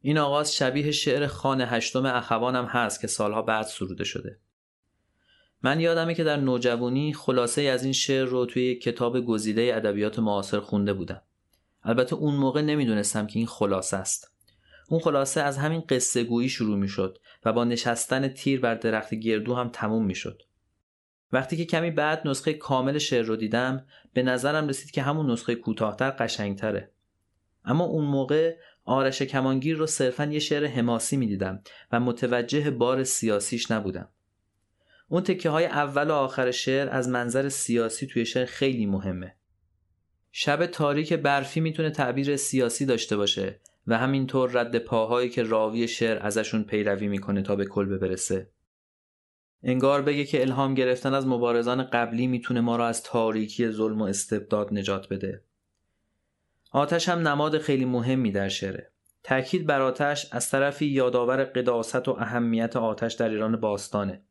این 0.02 0.18
آغاز 0.18 0.56
شبیه 0.56 0.92
شعر 0.92 1.28
خان 1.28 1.62
هشتم 1.62 2.06
اخوانم 2.06 2.66
هست 2.66 3.02
که 3.02 3.08
سالها 3.08 3.42
بعد 3.42 3.66
سروده 3.66 4.04
شده. 4.04 4.40
من 5.62 5.80
یادمه 5.80 6.14
که 6.14 6.24
در 6.24 6.38
نوجوانی 6.38 7.14
خلاصه 7.14 7.62
از 7.62 7.84
این 7.84 7.94
شعر 7.94 8.26
رو 8.26 8.46
توی 8.46 8.76
کتاب 8.76 9.26
گزیده 9.26 9.72
ادبیات 9.76 10.20
معاصر 10.20 10.60
خونده 10.60 10.94
بودم. 10.94 11.22
البته 11.84 12.16
اون 12.16 12.36
موقع 12.36 12.62
نمی‌دونستم 12.62 13.28
که 13.28 13.40
این 13.40 13.48
خلاصه 13.48 13.98
است. 13.98 14.35
اون 14.90 15.00
خلاصه 15.00 15.42
از 15.42 15.58
همین 15.58 15.84
قصه 15.90 16.24
گویی 16.24 16.50
شروع 16.50 16.78
می 16.78 16.88
شد 16.88 17.18
و 17.46 17.54
با 17.54 17.64
نشستن 17.64 18.28
تیر 18.28 18.60
بر 18.60 18.76
درخت 18.76 19.14
گردو 19.14 19.56
هم 19.56 19.70
تموم 19.70 20.06
می 20.06 20.16
شد. 20.16 20.42
وقتی 21.32 21.58
که 21.58 21.66
کمی 21.66 21.92
بعد 21.92 22.28
نسخه 22.28 22.54
کامل 22.54 22.98
شعر 22.98 23.26
رو 23.26 23.36
دیدم 23.36 23.86
به 24.14 24.24
نظرم 24.24 24.68
رسید 24.68 24.92
که 24.92 25.02
همون 25.02 25.32
نسخه 25.32 25.56
کوتاهتر 25.56 26.12
قشنگتره. 26.12 26.92
اما 27.66 27.84
اون 27.84 28.06
موقع 28.06 28.58
آرش 28.86 29.22
کمانگیر 29.22 29.78
رو 29.78 29.88
صرفا 29.88 30.26
یه 30.26 30.40
شعر 30.40 30.66
حماسی 30.66 31.18
می 31.18 31.28
دیدم 31.28 31.62
و 31.92 32.00
متوجه 32.00 32.72
بار 32.72 33.04
سیاسیش 33.04 33.72
نبودم. 33.72 34.10
اون 35.08 35.24
تکه 35.24 35.50
های 35.50 35.66
اول 35.66 36.10
و 36.10 36.14
آخر 36.14 36.52
شعر 36.52 36.90
از 36.90 37.10
منظر 37.10 37.50
سیاسی 37.50 38.08
توی 38.08 38.26
شعر 38.26 38.46
خیلی 38.46 38.86
مهمه. 38.86 39.36
شب 40.32 40.66
تاریک 40.66 41.14
برفی 41.14 41.60
می‌تونه 41.60 41.90
تعبیر 41.90 42.38
سیاسی 42.38 42.86
داشته 42.86 43.18
باشه 43.18 43.60
و 43.88 43.98
همینطور 43.98 44.52
رد 44.52 44.78
پاهایی 44.78 45.30
که 45.30 45.44
راوی 45.44 45.88
شعر 45.88 46.26
ازشون 46.26 46.64
پیروی 46.64 47.08
می‌کنه 47.08 47.42
تا 47.42 47.56
به 47.56 47.66
کلبه 47.66 47.98
برسه. 47.98 48.50
انگار 49.64 50.02
بگه 50.02 50.26
که 50.26 50.42
الهام 50.42 50.74
گرفتن 50.74 51.14
از 51.14 51.28
مبارزان 51.28 51.84
قبلی 51.84 52.28
می‌تونه 52.28 52.62
ما 52.62 52.76
را 52.76 52.88
از 52.88 53.04
تاریکی 53.04 53.70
ظلم 53.70 54.02
و 54.02 54.06
استبداد 54.06 54.74
نجات 54.74 55.10
بده. 55.10 55.44
آتش 56.72 57.10
هم 57.10 57.28
نماد 57.28 57.58
خیلی 57.58 57.86
مهمی 57.86 58.32
در 58.32 58.50
شعره. 58.50 58.92
تأکید 59.24 59.66
بر 59.66 59.82
آتش 59.82 60.28
از 60.32 60.50
طرفی 60.50 60.86
یادآور 60.86 61.44
قداست 61.44 62.08
و 62.08 62.12
اهمیت 62.12 62.76
آتش 62.76 63.14
در 63.14 63.30
ایران 63.30 63.60
باستانه. 63.60 64.22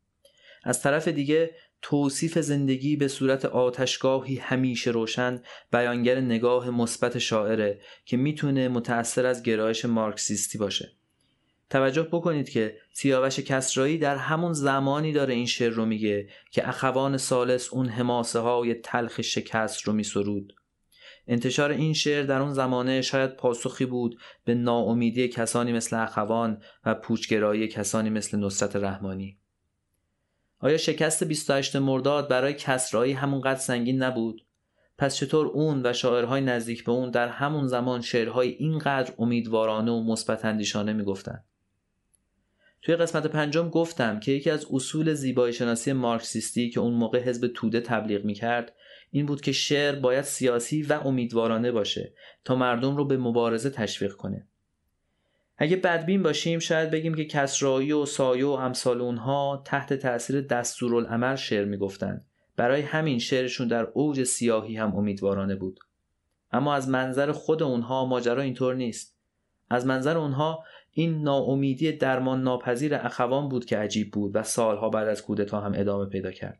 از 0.63 0.81
طرف 0.81 1.07
دیگه 1.07 1.51
توصیف 1.81 2.39
زندگی 2.39 2.95
به 2.95 3.07
صورت 3.07 3.45
آتشگاهی 3.45 4.35
همیشه 4.35 4.91
روشن 4.91 5.41
بیانگر 5.71 6.19
نگاه 6.19 6.69
مثبت 6.69 7.19
شاعره 7.19 7.81
که 8.05 8.17
می‌تونه 8.17 8.67
متأثر 8.67 9.25
از 9.25 9.43
گرایش 9.43 9.85
مارکسیستی 9.85 10.57
باشه. 10.57 10.91
توجه 11.69 12.03
بکنید 12.03 12.49
که 12.49 12.77
سیاوش 12.93 13.39
کسرایی 13.39 13.97
در 13.97 14.15
همون 14.15 14.53
زمانی 14.53 15.11
داره 15.11 15.33
این 15.33 15.45
شعر 15.45 15.69
رو 15.69 15.85
میگه 15.85 16.29
که 16.51 16.69
اخوان 16.69 17.17
سالس 17.17 17.73
اون 17.73 17.89
حماسه 17.89 18.39
های 18.39 18.73
تلخ 18.73 19.21
شکست 19.21 19.81
رو 19.81 19.93
میسرود. 19.93 20.53
انتشار 21.27 21.71
این 21.71 21.93
شعر 21.93 22.23
در 22.23 22.41
اون 22.41 22.53
زمانه 22.53 23.01
شاید 23.01 23.35
پاسخی 23.35 23.85
بود 23.85 24.19
به 24.45 24.55
ناامیدی 24.55 25.27
کسانی 25.27 25.73
مثل 25.73 25.95
اخوان 25.95 26.61
و 26.85 26.95
پوچگرایی 26.95 27.67
کسانی 27.67 28.09
مثل 28.09 28.39
نصرت 28.39 28.75
رحمانی. 28.75 29.37
آیا 30.59 30.77
شکست 30.77 31.23
28 31.23 31.75
مرداد 31.75 32.29
برای 32.29 32.53
کسرایی 32.53 33.13
همونقدر 33.13 33.59
سنگین 33.59 34.03
نبود؟ 34.03 34.45
پس 34.97 35.15
چطور 35.15 35.47
اون 35.47 35.85
و 35.85 35.93
شاعرهای 35.93 36.41
نزدیک 36.41 36.83
به 36.83 36.91
اون 36.91 37.11
در 37.11 37.27
همون 37.27 37.67
زمان 37.67 38.01
شعرهای 38.01 38.49
اینقدر 38.49 39.13
امیدوارانه 39.19 39.91
و 39.91 40.03
مثبت 40.03 40.45
اندیشانه 40.45 40.93
می‌گفتند؟ 40.93 41.43
توی 42.81 42.95
قسمت 42.95 43.27
پنجم 43.27 43.69
گفتم 43.69 44.19
که 44.19 44.31
یکی 44.31 44.49
از 44.49 44.65
اصول 44.71 45.13
زیبایی 45.13 45.53
شناسی 45.53 45.93
مارکسیستی 45.93 46.69
که 46.69 46.79
اون 46.79 46.93
موقع 46.93 47.19
حزب 47.19 47.47
توده 47.47 47.81
تبلیغ 47.81 48.25
می‌کرد 48.25 48.73
این 49.11 49.25
بود 49.25 49.41
که 49.41 49.51
شعر 49.51 49.95
باید 49.95 50.23
سیاسی 50.23 50.83
و 50.83 50.93
امیدوارانه 50.93 51.71
باشه 51.71 52.13
تا 52.45 52.55
مردم 52.55 52.97
رو 52.97 53.05
به 53.05 53.17
مبارزه 53.17 53.69
تشویق 53.69 54.13
کنه. 54.13 54.47
اگه 55.57 55.75
بدبین 55.75 56.23
باشیم 56.23 56.59
شاید 56.59 56.91
بگیم 56.91 57.13
که 57.13 57.25
کسرایی 57.25 57.91
و 57.91 58.05
سایه 58.05 58.45
و 58.45 58.49
امثال 58.49 59.01
اونها 59.01 59.61
تحت 59.65 59.93
تاثیر 59.93 60.41
دستورالعمل 60.41 61.35
شعر 61.35 61.65
می‌گفتند. 61.65 62.25
برای 62.55 62.81
همین 62.81 63.19
شعرشون 63.19 63.67
در 63.67 63.87
اوج 63.93 64.23
سیاهی 64.23 64.77
هم 64.77 64.95
امیدوارانه 64.95 65.55
بود. 65.55 65.79
اما 66.51 66.73
از 66.73 66.89
منظر 66.89 67.31
خود 67.31 67.63
اونها 67.63 68.05
ماجرا 68.05 68.41
اینطور 68.41 68.75
نیست. 68.75 69.17
از 69.69 69.85
منظر 69.85 70.17
اونها 70.17 70.63
این 70.91 71.23
ناامیدی 71.23 71.91
درمان 71.91 72.43
ناپذیر 72.43 72.95
اخوان 72.95 73.49
بود 73.49 73.65
که 73.65 73.77
عجیب 73.77 74.11
بود 74.11 74.35
و 74.35 74.43
سالها 74.43 74.89
بعد 74.89 75.07
از 75.07 75.21
کودتا 75.21 75.61
هم 75.61 75.73
ادامه 75.75 76.05
پیدا 76.05 76.31
کرد. 76.31 76.59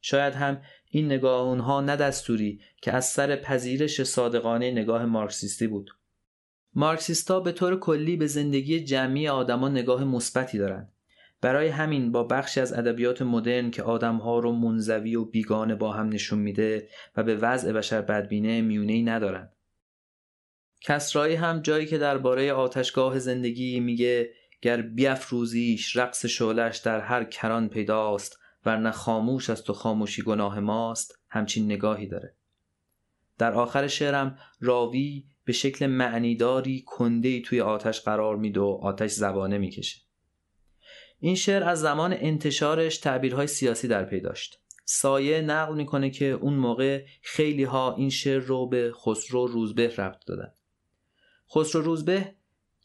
شاید 0.00 0.34
هم 0.34 0.60
این 0.90 1.06
نگاه 1.06 1.42
اونها 1.42 1.80
نه 1.80 1.96
دستوری 1.96 2.60
که 2.82 2.92
از 2.92 3.04
سر 3.04 3.36
پذیرش 3.36 4.02
صادقانه 4.02 4.70
نگاه 4.70 5.04
مارکسیستی 5.04 5.66
بود. 5.66 5.90
مارکسیستا 6.74 7.40
به 7.40 7.52
طور 7.52 7.78
کلی 7.78 8.16
به 8.16 8.26
زندگی 8.26 8.80
جمعی 8.80 9.28
آدما 9.28 9.68
نگاه 9.68 10.04
مثبتی 10.04 10.58
دارند. 10.58 10.92
برای 11.40 11.68
همین 11.68 12.12
با 12.12 12.24
بخشی 12.24 12.60
از 12.60 12.72
ادبیات 12.72 13.22
مدرن 13.22 13.70
که 13.70 13.82
آدمها 13.82 14.38
رو 14.38 14.52
منزوی 14.52 15.16
و 15.16 15.24
بیگانه 15.24 15.74
با 15.74 15.92
هم 15.92 16.08
نشون 16.08 16.38
میده 16.38 16.88
و 17.16 17.22
به 17.22 17.36
وضع 17.36 17.72
بشر 17.72 18.02
بدبینه 18.02 18.60
میونهی 18.60 19.02
ندارن. 19.02 19.50
کسرایی 20.80 21.34
هم 21.34 21.60
جایی 21.60 21.86
که 21.86 21.98
درباره 21.98 22.52
آتشگاه 22.52 23.18
زندگی 23.18 23.80
میگه 23.80 24.30
گر 24.62 24.82
بیافروزیش 24.82 25.96
رقص 25.96 26.26
شعلش 26.26 26.78
در 26.78 27.00
هر 27.00 27.24
کران 27.24 27.68
پیداست 27.68 28.38
ورنه 28.66 28.90
خاموش 28.90 29.50
است 29.50 29.70
و 29.70 29.72
خاموشی 29.72 30.22
گناه 30.22 30.60
ماست 30.60 31.18
همچین 31.28 31.64
نگاهی 31.64 32.06
داره 32.06 32.34
در 33.38 33.52
آخر 33.52 33.86
شعرم 33.86 34.38
راوی 34.60 35.24
به 35.44 35.52
شکل 35.52 35.86
معنیداری 35.86 36.82
کنده 36.86 37.40
توی 37.40 37.60
آتش 37.60 38.00
قرار 38.00 38.36
میده 38.36 38.60
و 38.60 38.78
آتش 38.82 39.10
زبانه 39.10 39.58
می‌کشه. 39.58 40.00
این 41.20 41.34
شعر 41.34 41.62
از 41.62 41.80
زمان 41.80 42.12
انتشارش 42.12 42.98
تعبیرهای 42.98 43.46
سیاسی 43.46 43.88
در 43.88 44.04
پی 44.04 44.20
داشت. 44.20 44.60
سایه 44.84 45.40
نقل 45.40 45.74
می‌کنه 45.74 46.10
که 46.10 46.24
اون 46.24 46.54
موقع 46.54 47.04
خیلی 47.22 47.64
ها 47.64 47.94
این 47.94 48.10
شعر 48.10 48.40
رو 48.40 48.66
به 48.66 48.92
خسرو 49.04 49.46
روزبه 49.46 49.88
ربط 49.96 50.26
دادن. 50.26 50.52
خسرو 51.54 51.82
روزبه 51.82 52.34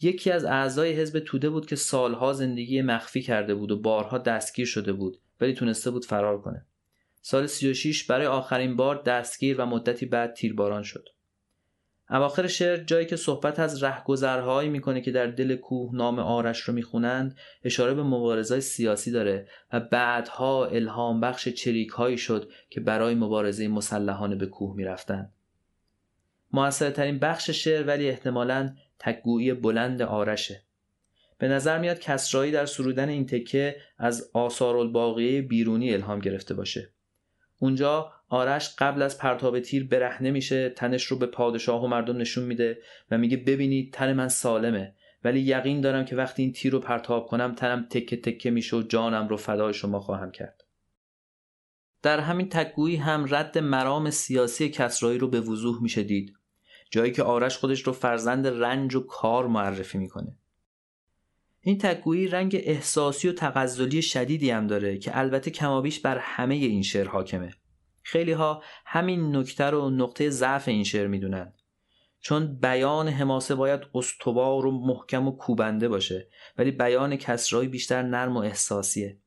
یکی 0.01 0.31
از 0.31 0.45
اعضای 0.45 0.93
حزب 0.93 1.19
توده 1.19 1.49
بود 1.49 1.65
که 1.65 1.75
سالها 1.75 2.33
زندگی 2.33 2.81
مخفی 2.81 3.21
کرده 3.21 3.55
بود 3.55 3.71
و 3.71 3.79
بارها 3.79 4.17
دستگیر 4.17 4.65
شده 4.65 4.93
بود 4.93 5.17
ولی 5.41 5.53
تونسته 5.53 5.91
بود 5.91 6.05
فرار 6.05 6.41
کنه. 6.41 6.65
سال 7.21 7.47
36 7.47 8.03
برای 8.03 8.27
آخرین 8.27 8.75
بار 8.75 9.01
دستگیر 9.01 9.61
و 9.61 9.65
مدتی 9.65 10.05
بعد 10.05 10.33
تیرباران 10.33 10.83
شد. 10.83 11.09
اواخر 12.09 12.47
شعر 12.47 12.77
جایی 12.77 13.05
که 13.05 13.15
صحبت 13.15 13.59
از 13.59 13.83
رهگذرهایی 13.83 14.69
می‌کنه 14.69 15.01
که 15.01 15.11
در 15.11 15.27
دل 15.27 15.55
کوه 15.55 15.95
نام 15.95 16.19
آرش 16.19 16.59
رو 16.59 16.73
می‌خونند 16.73 17.37
اشاره 17.63 17.93
به 17.93 18.03
مبارزای 18.03 18.61
سیاسی 18.61 19.11
داره 19.11 19.47
و 19.73 19.79
بعدها 19.79 20.65
الهام 20.65 21.21
بخش 21.21 21.49
چریک 21.49 21.89
هایی 21.89 22.17
شد 22.17 22.51
که 22.69 22.79
برای 22.79 23.15
مبارزه 23.15 23.67
مسلحانه 23.67 24.35
به 24.35 24.45
کوه 24.45 24.75
می‌رفتند. 24.75 25.33
موثرترین 26.53 27.19
بخش 27.19 27.49
شعر 27.49 27.83
ولی 27.83 28.09
احتمالا 28.09 28.75
تکگویی 28.99 29.53
بلند 29.53 30.01
آرشه. 30.01 30.61
به 31.37 31.47
نظر 31.47 31.79
میاد 31.79 31.99
کسرایی 31.99 32.51
در 32.51 32.65
سرودن 32.65 33.09
این 33.09 33.25
تکه 33.25 33.75
از 33.97 34.29
آثار 34.33 34.77
الباقیه 34.77 35.41
بیرونی 35.41 35.93
الهام 35.93 36.19
گرفته 36.19 36.53
باشه. 36.53 36.94
اونجا 37.65 38.11
آرش 38.29 38.75
قبل 38.77 39.01
از 39.01 39.17
پرتاب 39.17 39.59
تیر 39.59 39.87
برهنه 39.87 40.31
میشه 40.31 40.69
تنش 40.69 41.03
رو 41.03 41.17
به 41.17 41.25
پادشاه 41.25 41.83
و 41.83 41.87
مردم 41.87 42.17
نشون 42.17 42.43
میده 42.43 42.81
و 43.11 43.17
میگه 43.17 43.37
ببینید 43.37 43.93
تن 43.93 44.13
من 44.13 44.27
سالمه 44.27 44.95
ولی 45.23 45.39
یقین 45.39 45.81
دارم 45.81 46.05
که 46.05 46.15
وقتی 46.15 46.43
این 46.43 46.53
تیر 46.53 46.71
رو 46.71 46.79
پرتاب 46.79 47.27
کنم 47.27 47.55
تنم 47.55 47.87
تکه 47.89 48.17
تکه 48.17 48.51
میشه 48.51 48.77
و 48.77 48.81
جانم 48.81 49.27
رو 49.27 49.37
فدای 49.37 49.73
شما 49.73 49.99
خواهم 49.99 50.31
کرد. 50.31 50.63
در 52.01 52.19
همین 52.19 52.49
تکگویی 52.49 52.95
هم 52.95 53.25
رد 53.29 53.57
مرام 53.57 54.09
سیاسی 54.09 54.69
کسرایی 54.69 55.19
رو 55.19 55.27
به 55.27 55.41
وضوح 55.41 55.81
میشه 55.81 56.03
دید 56.03 56.33
جایی 56.91 57.11
که 57.11 57.23
آرش 57.23 57.57
خودش 57.57 57.81
رو 57.81 57.93
فرزند 57.93 58.47
رنج 58.47 58.95
و 58.95 58.99
کار 58.99 59.47
معرفی 59.47 59.97
می‌کنه. 59.97 60.37
این 61.67 61.77
تکگویی 61.77 62.27
رنگ 62.27 62.61
احساسی 62.63 63.29
و 63.29 63.33
تغزلی 63.33 64.01
شدیدی 64.01 64.49
هم 64.49 64.67
داره 64.67 64.97
که 64.97 65.17
البته 65.17 65.51
کمابیش 65.51 65.99
بر 65.99 66.17
همه 66.17 66.55
این 66.55 66.81
شعر 66.81 67.07
حاکمه. 67.07 67.51
خیلی 68.01 68.31
ها 68.31 68.63
همین 68.85 69.35
نکته 69.35 69.63
رو 69.63 69.89
نقطه 69.89 70.29
ضعف 70.29 70.67
این 70.67 70.83
شعر 70.83 71.07
می‌دونن. 71.07 71.53
چون 72.19 72.55
بیان 72.59 73.07
حماسه 73.07 73.55
باید 73.55 73.81
استوار 73.95 74.65
و 74.65 74.71
محکم 74.71 75.27
و 75.27 75.31
کوبنده 75.31 75.87
باشه 75.87 76.29
ولی 76.57 76.71
بیان 76.71 77.15
کسرایی 77.15 77.69
بیشتر 77.69 78.01
نرم 78.01 78.37
و 78.37 78.39
احساسیه. 78.39 79.19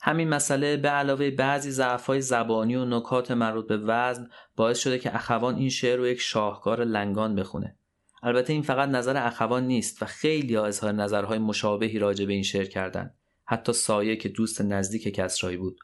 همین 0.00 0.28
مسئله 0.28 0.76
به 0.76 0.88
علاوه 0.88 1.30
بعضی 1.30 1.70
ضعفهای 1.70 2.20
زبانی 2.20 2.76
و 2.76 2.84
نکات 2.84 3.30
مربوط 3.30 3.66
به 3.66 3.76
وزن 3.76 4.28
باعث 4.56 4.78
شده 4.78 4.98
که 4.98 5.14
اخوان 5.14 5.54
این 5.54 5.70
شعر 5.70 5.98
رو 5.98 6.06
یک 6.06 6.20
شاهکار 6.20 6.84
لنگان 6.84 7.34
بخونه. 7.34 7.76
البته 8.22 8.52
این 8.52 8.62
فقط 8.62 8.88
نظر 8.88 9.26
اخوان 9.26 9.66
نیست 9.66 10.02
و 10.02 10.06
خیلی 10.06 10.54
ها 10.54 10.66
اظهار 10.66 10.92
نظرهای 10.92 11.38
مشابهی 11.38 11.98
راجع 11.98 12.24
به 12.24 12.32
این 12.32 12.42
شعر 12.42 12.64
کردن 12.64 13.14
حتی 13.44 13.72
سایه 13.72 14.16
که 14.16 14.28
دوست 14.28 14.60
نزدیک 14.60 15.14
کسرایی 15.14 15.56
بود. 15.56 15.78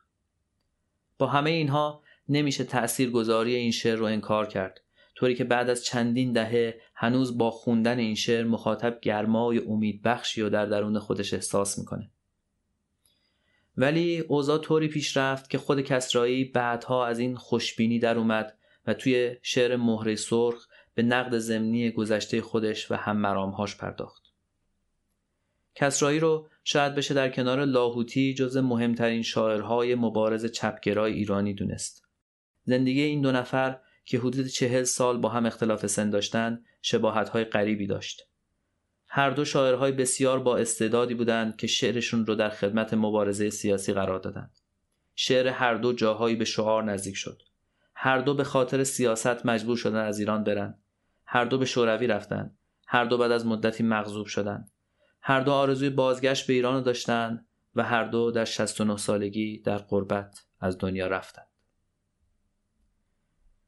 با 1.19 1.27
همه 1.27 1.51
اینها 1.51 2.03
نمیشه 2.29 2.65
تأثیر 2.65 3.11
گذاری 3.11 3.55
این 3.55 3.71
شعر 3.71 3.97
رو 3.97 4.05
انکار 4.05 4.47
کرد. 4.47 4.81
طوری 5.15 5.35
که 5.35 5.45
بعد 5.45 5.71
از 5.71 5.85
چندین 5.85 6.33
دهه 6.33 6.81
هنوز 6.95 7.39
با 7.39 7.51
خوندن 7.51 7.99
این 7.99 8.15
شعر 8.15 8.45
مخاطب 8.45 8.99
گرمای 9.01 9.59
امید 9.59 10.03
بخشی 10.03 10.43
و 10.43 10.51
در 10.51 10.67
درون 10.67 10.99
خودش 10.99 11.35
احساس 11.35 11.79
می‌کنه. 11.79 12.11
ولی 13.77 14.19
اوضاع 14.19 14.59
طوری 14.59 14.89
پیش 14.89 15.17
رفت 15.17 15.51
که 15.51 15.59
خود 15.59 15.81
کسرایی 15.81 16.45
بعدها 16.45 17.07
از 17.07 17.19
این 17.19 17.37
خوشبینی 17.37 17.99
در 17.99 18.19
اومد 18.19 18.59
و 18.87 18.95
توی 18.95 19.37
شعر 19.43 19.77
مهره 19.77 20.17
سرخ 20.17 20.67
به 20.95 21.03
نقد 21.03 21.39
زمینی 21.39 21.91
گذشته 21.91 22.41
خودش 22.41 22.91
و 22.91 22.95
هم 22.95 23.17
مرامهاش 23.17 23.77
پرداخت. 23.77 24.23
کسرایی 25.75 26.21
رو 26.21 26.49
شاید 26.65 26.95
بشه 26.95 27.15
در 27.15 27.29
کنار 27.29 27.65
لاهوتی 27.65 28.35
جز 28.35 28.57
مهمترین 28.57 29.23
شاعرهای 29.23 29.95
مبارز 29.95 30.47
چپگرای 30.47 31.13
ایرانی 31.13 31.55
دونست. 31.55 32.05
زندگی 32.65 33.03
این 33.03 33.21
دو 33.21 33.33
نفر 33.33 33.79
که 34.05 34.19
حدود 34.19 34.47
چهل 34.47 34.83
سال 34.83 35.19
با 35.19 35.29
هم 35.29 35.47
اختلاف 35.47 35.87
سن 35.87 36.11
داشتند 36.11 36.65
شباهتهای 36.83 37.45
غریبی 37.45 37.87
داشت. 37.87 38.29
هر 39.07 39.31
دو 39.31 39.45
شاعرهای 39.45 39.93
بسیار 39.93 40.41
با 40.41 40.57
استعدادی 40.57 41.15
بودند 41.15 41.57
که 41.57 41.67
شعرشون 41.67 42.27
رو 42.27 42.35
در 42.35 42.51
خدمت 42.51 42.95
مبارزه 42.95 43.51
سیاسی 43.51 43.93
قرار 43.93 44.19
دادند. 44.19 44.59
شعر 45.15 45.49
هر 45.49 45.75
دو 45.75 45.93
جاهایی 45.93 46.37
به 46.37 46.45
شعار 46.45 46.85
نزدیک 46.85 47.17
شد. 47.17 47.43
هر 47.95 48.19
دو 48.19 48.35
به 48.35 48.45
خاطر 48.45 48.85
سیاست 48.85 49.47
مجبور 49.47 49.77
شدن 49.77 50.05
از 50.05 50.19
ایران 50.19 50.45
برن. 50.45 50.82
هر 51.33 51.45
دو 51.45 51.59
به 51.59 51.65
شوروی 51.65 52.07
رفتن. 52.07 52.57
هر 52.87 53.05
دو 53.05 53.19
بعد 53.19 53.33
از 53.33 53.47
مدتی 53.47 53.83
مغضوب 53.83 54.27
شدند. 54.27 54.71
هر 55.21 55.41
دو 55.41 55.53
آرزوی 55.53 55.91
بازگشت 55.91 56.47
به 56.47 56.53
ایران 56.53 56.83
داشتند 56.83 57.47
و 57.75 57.83
هر 57.83 58.05
دو 58.05 58.31
در 58.31 58.45
69 58.45 58.97
سالگی 58.97 59.59
در 59.59 59.79
قربت 59.79 60.39
از 60.61 60.79
دنیا 60.79 61.07
رفتند. 61.07 61.47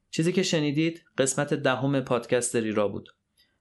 چیزی 0.09 0.31
که 0.31 0.43
شنیدید 0.43 1.05
قسمت 1.17 1.53
دهم 1.53 2.01
پادکست 2.01 2.55
ریرا 2.55 2.87
بود. 2.87 3.09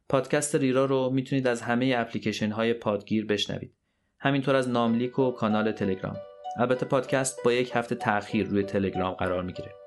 پادکست 0.09 0.55
ریرا 0.55 0.85
رو 0.85 1.11
می‌تونید 1.11 1.47
از 1.47 1.62
همه 1.62 1.95
اپلیکیشن 1.99 2.51
های 2.51 2.75
پادگیر 2.75 3.27
بشنوید. 3.27 3.75
همینطور 4.19 4.57
از 4.57 4.69
ناملیک 4.69 5.19
و 5.19 5.31
کانال 5.31 5.73
تلگرام. 5.73 6.17
البته 6.59 6.87
پادکست 6.87 7.38
با 7.45 7.53
یک 7.53 7.71
هفته 7.75 7.95
تأخیر 7.95 8.47
روی 8.47 8.62
تلگرام 8.62 9.14
قرار 9.14 9.43
می‌گیره. 9.43 9.84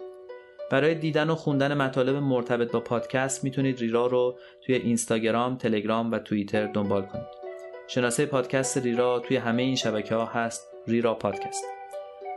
برای 0.72 0.96
دیدن 0.96 1.30
و 1.30 1.36
خوندن 1.36 1.74
مطالب 1.74 2.16
مرتبط 2.16 2.72
با 2.72 2.80
پادکست 2.80 3.44
می‌تونید 3.44 3.80
ریرا 3.80 4.08
رو 4.08 4.38
توی 4.62 4.76
اینستاگرام، 4.76 5.58
تلگرام 5.58 6.12
و 6.12 6.20
توییتر 6.20 6.68
دنبال 6.68 7.02
کنید. 7.02 7.28
شناسه 7.88 8.26
پادکست 8.26 8.78
ریرا 8.78 9.20
توی 9.20 9.38
همه 9.38 9.64
این 9.64 9.76
شبکه 9.76 10.16
ها 10.16 10.26
هست 10.26 10.68
ریرا 10.88 11.14
پادکست. 11.14 11.64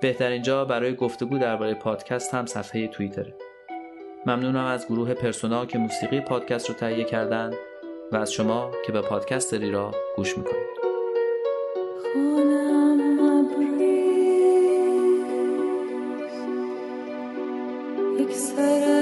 بهترین 0.01 0.43
جا 0.43 0.65
برای 0.65 0.95
گفتگو 0.95 1.39
درباره 1.39 1.75
پادکست 1.75 2.35
هم 2.35 2.47
صفحه 2.47 2.87
توییتره. 2.87 3.35
ممنونم 4.27 4.65
از 4.65 4.87
گروه 4.87 5.15
پرسونا 5.15 5.67
که 5.67 5.79
موسیقی 5.79 6.21
پادکست 6.21 6.69
رو 6.69 6.75
تهیه 6.75 7.05
کردن 7.05 7.53
و 8.13 8.17
از 8.17 8.33
شما 8.33 8.71
که 8.87 8.93
به 8.93 9.01
پادکست 9.01 9.55
ریرا 9.55 9.95
گوش 10.17 10.39
می‌کنید. 10.39 10.71
sarah 18.33 19.00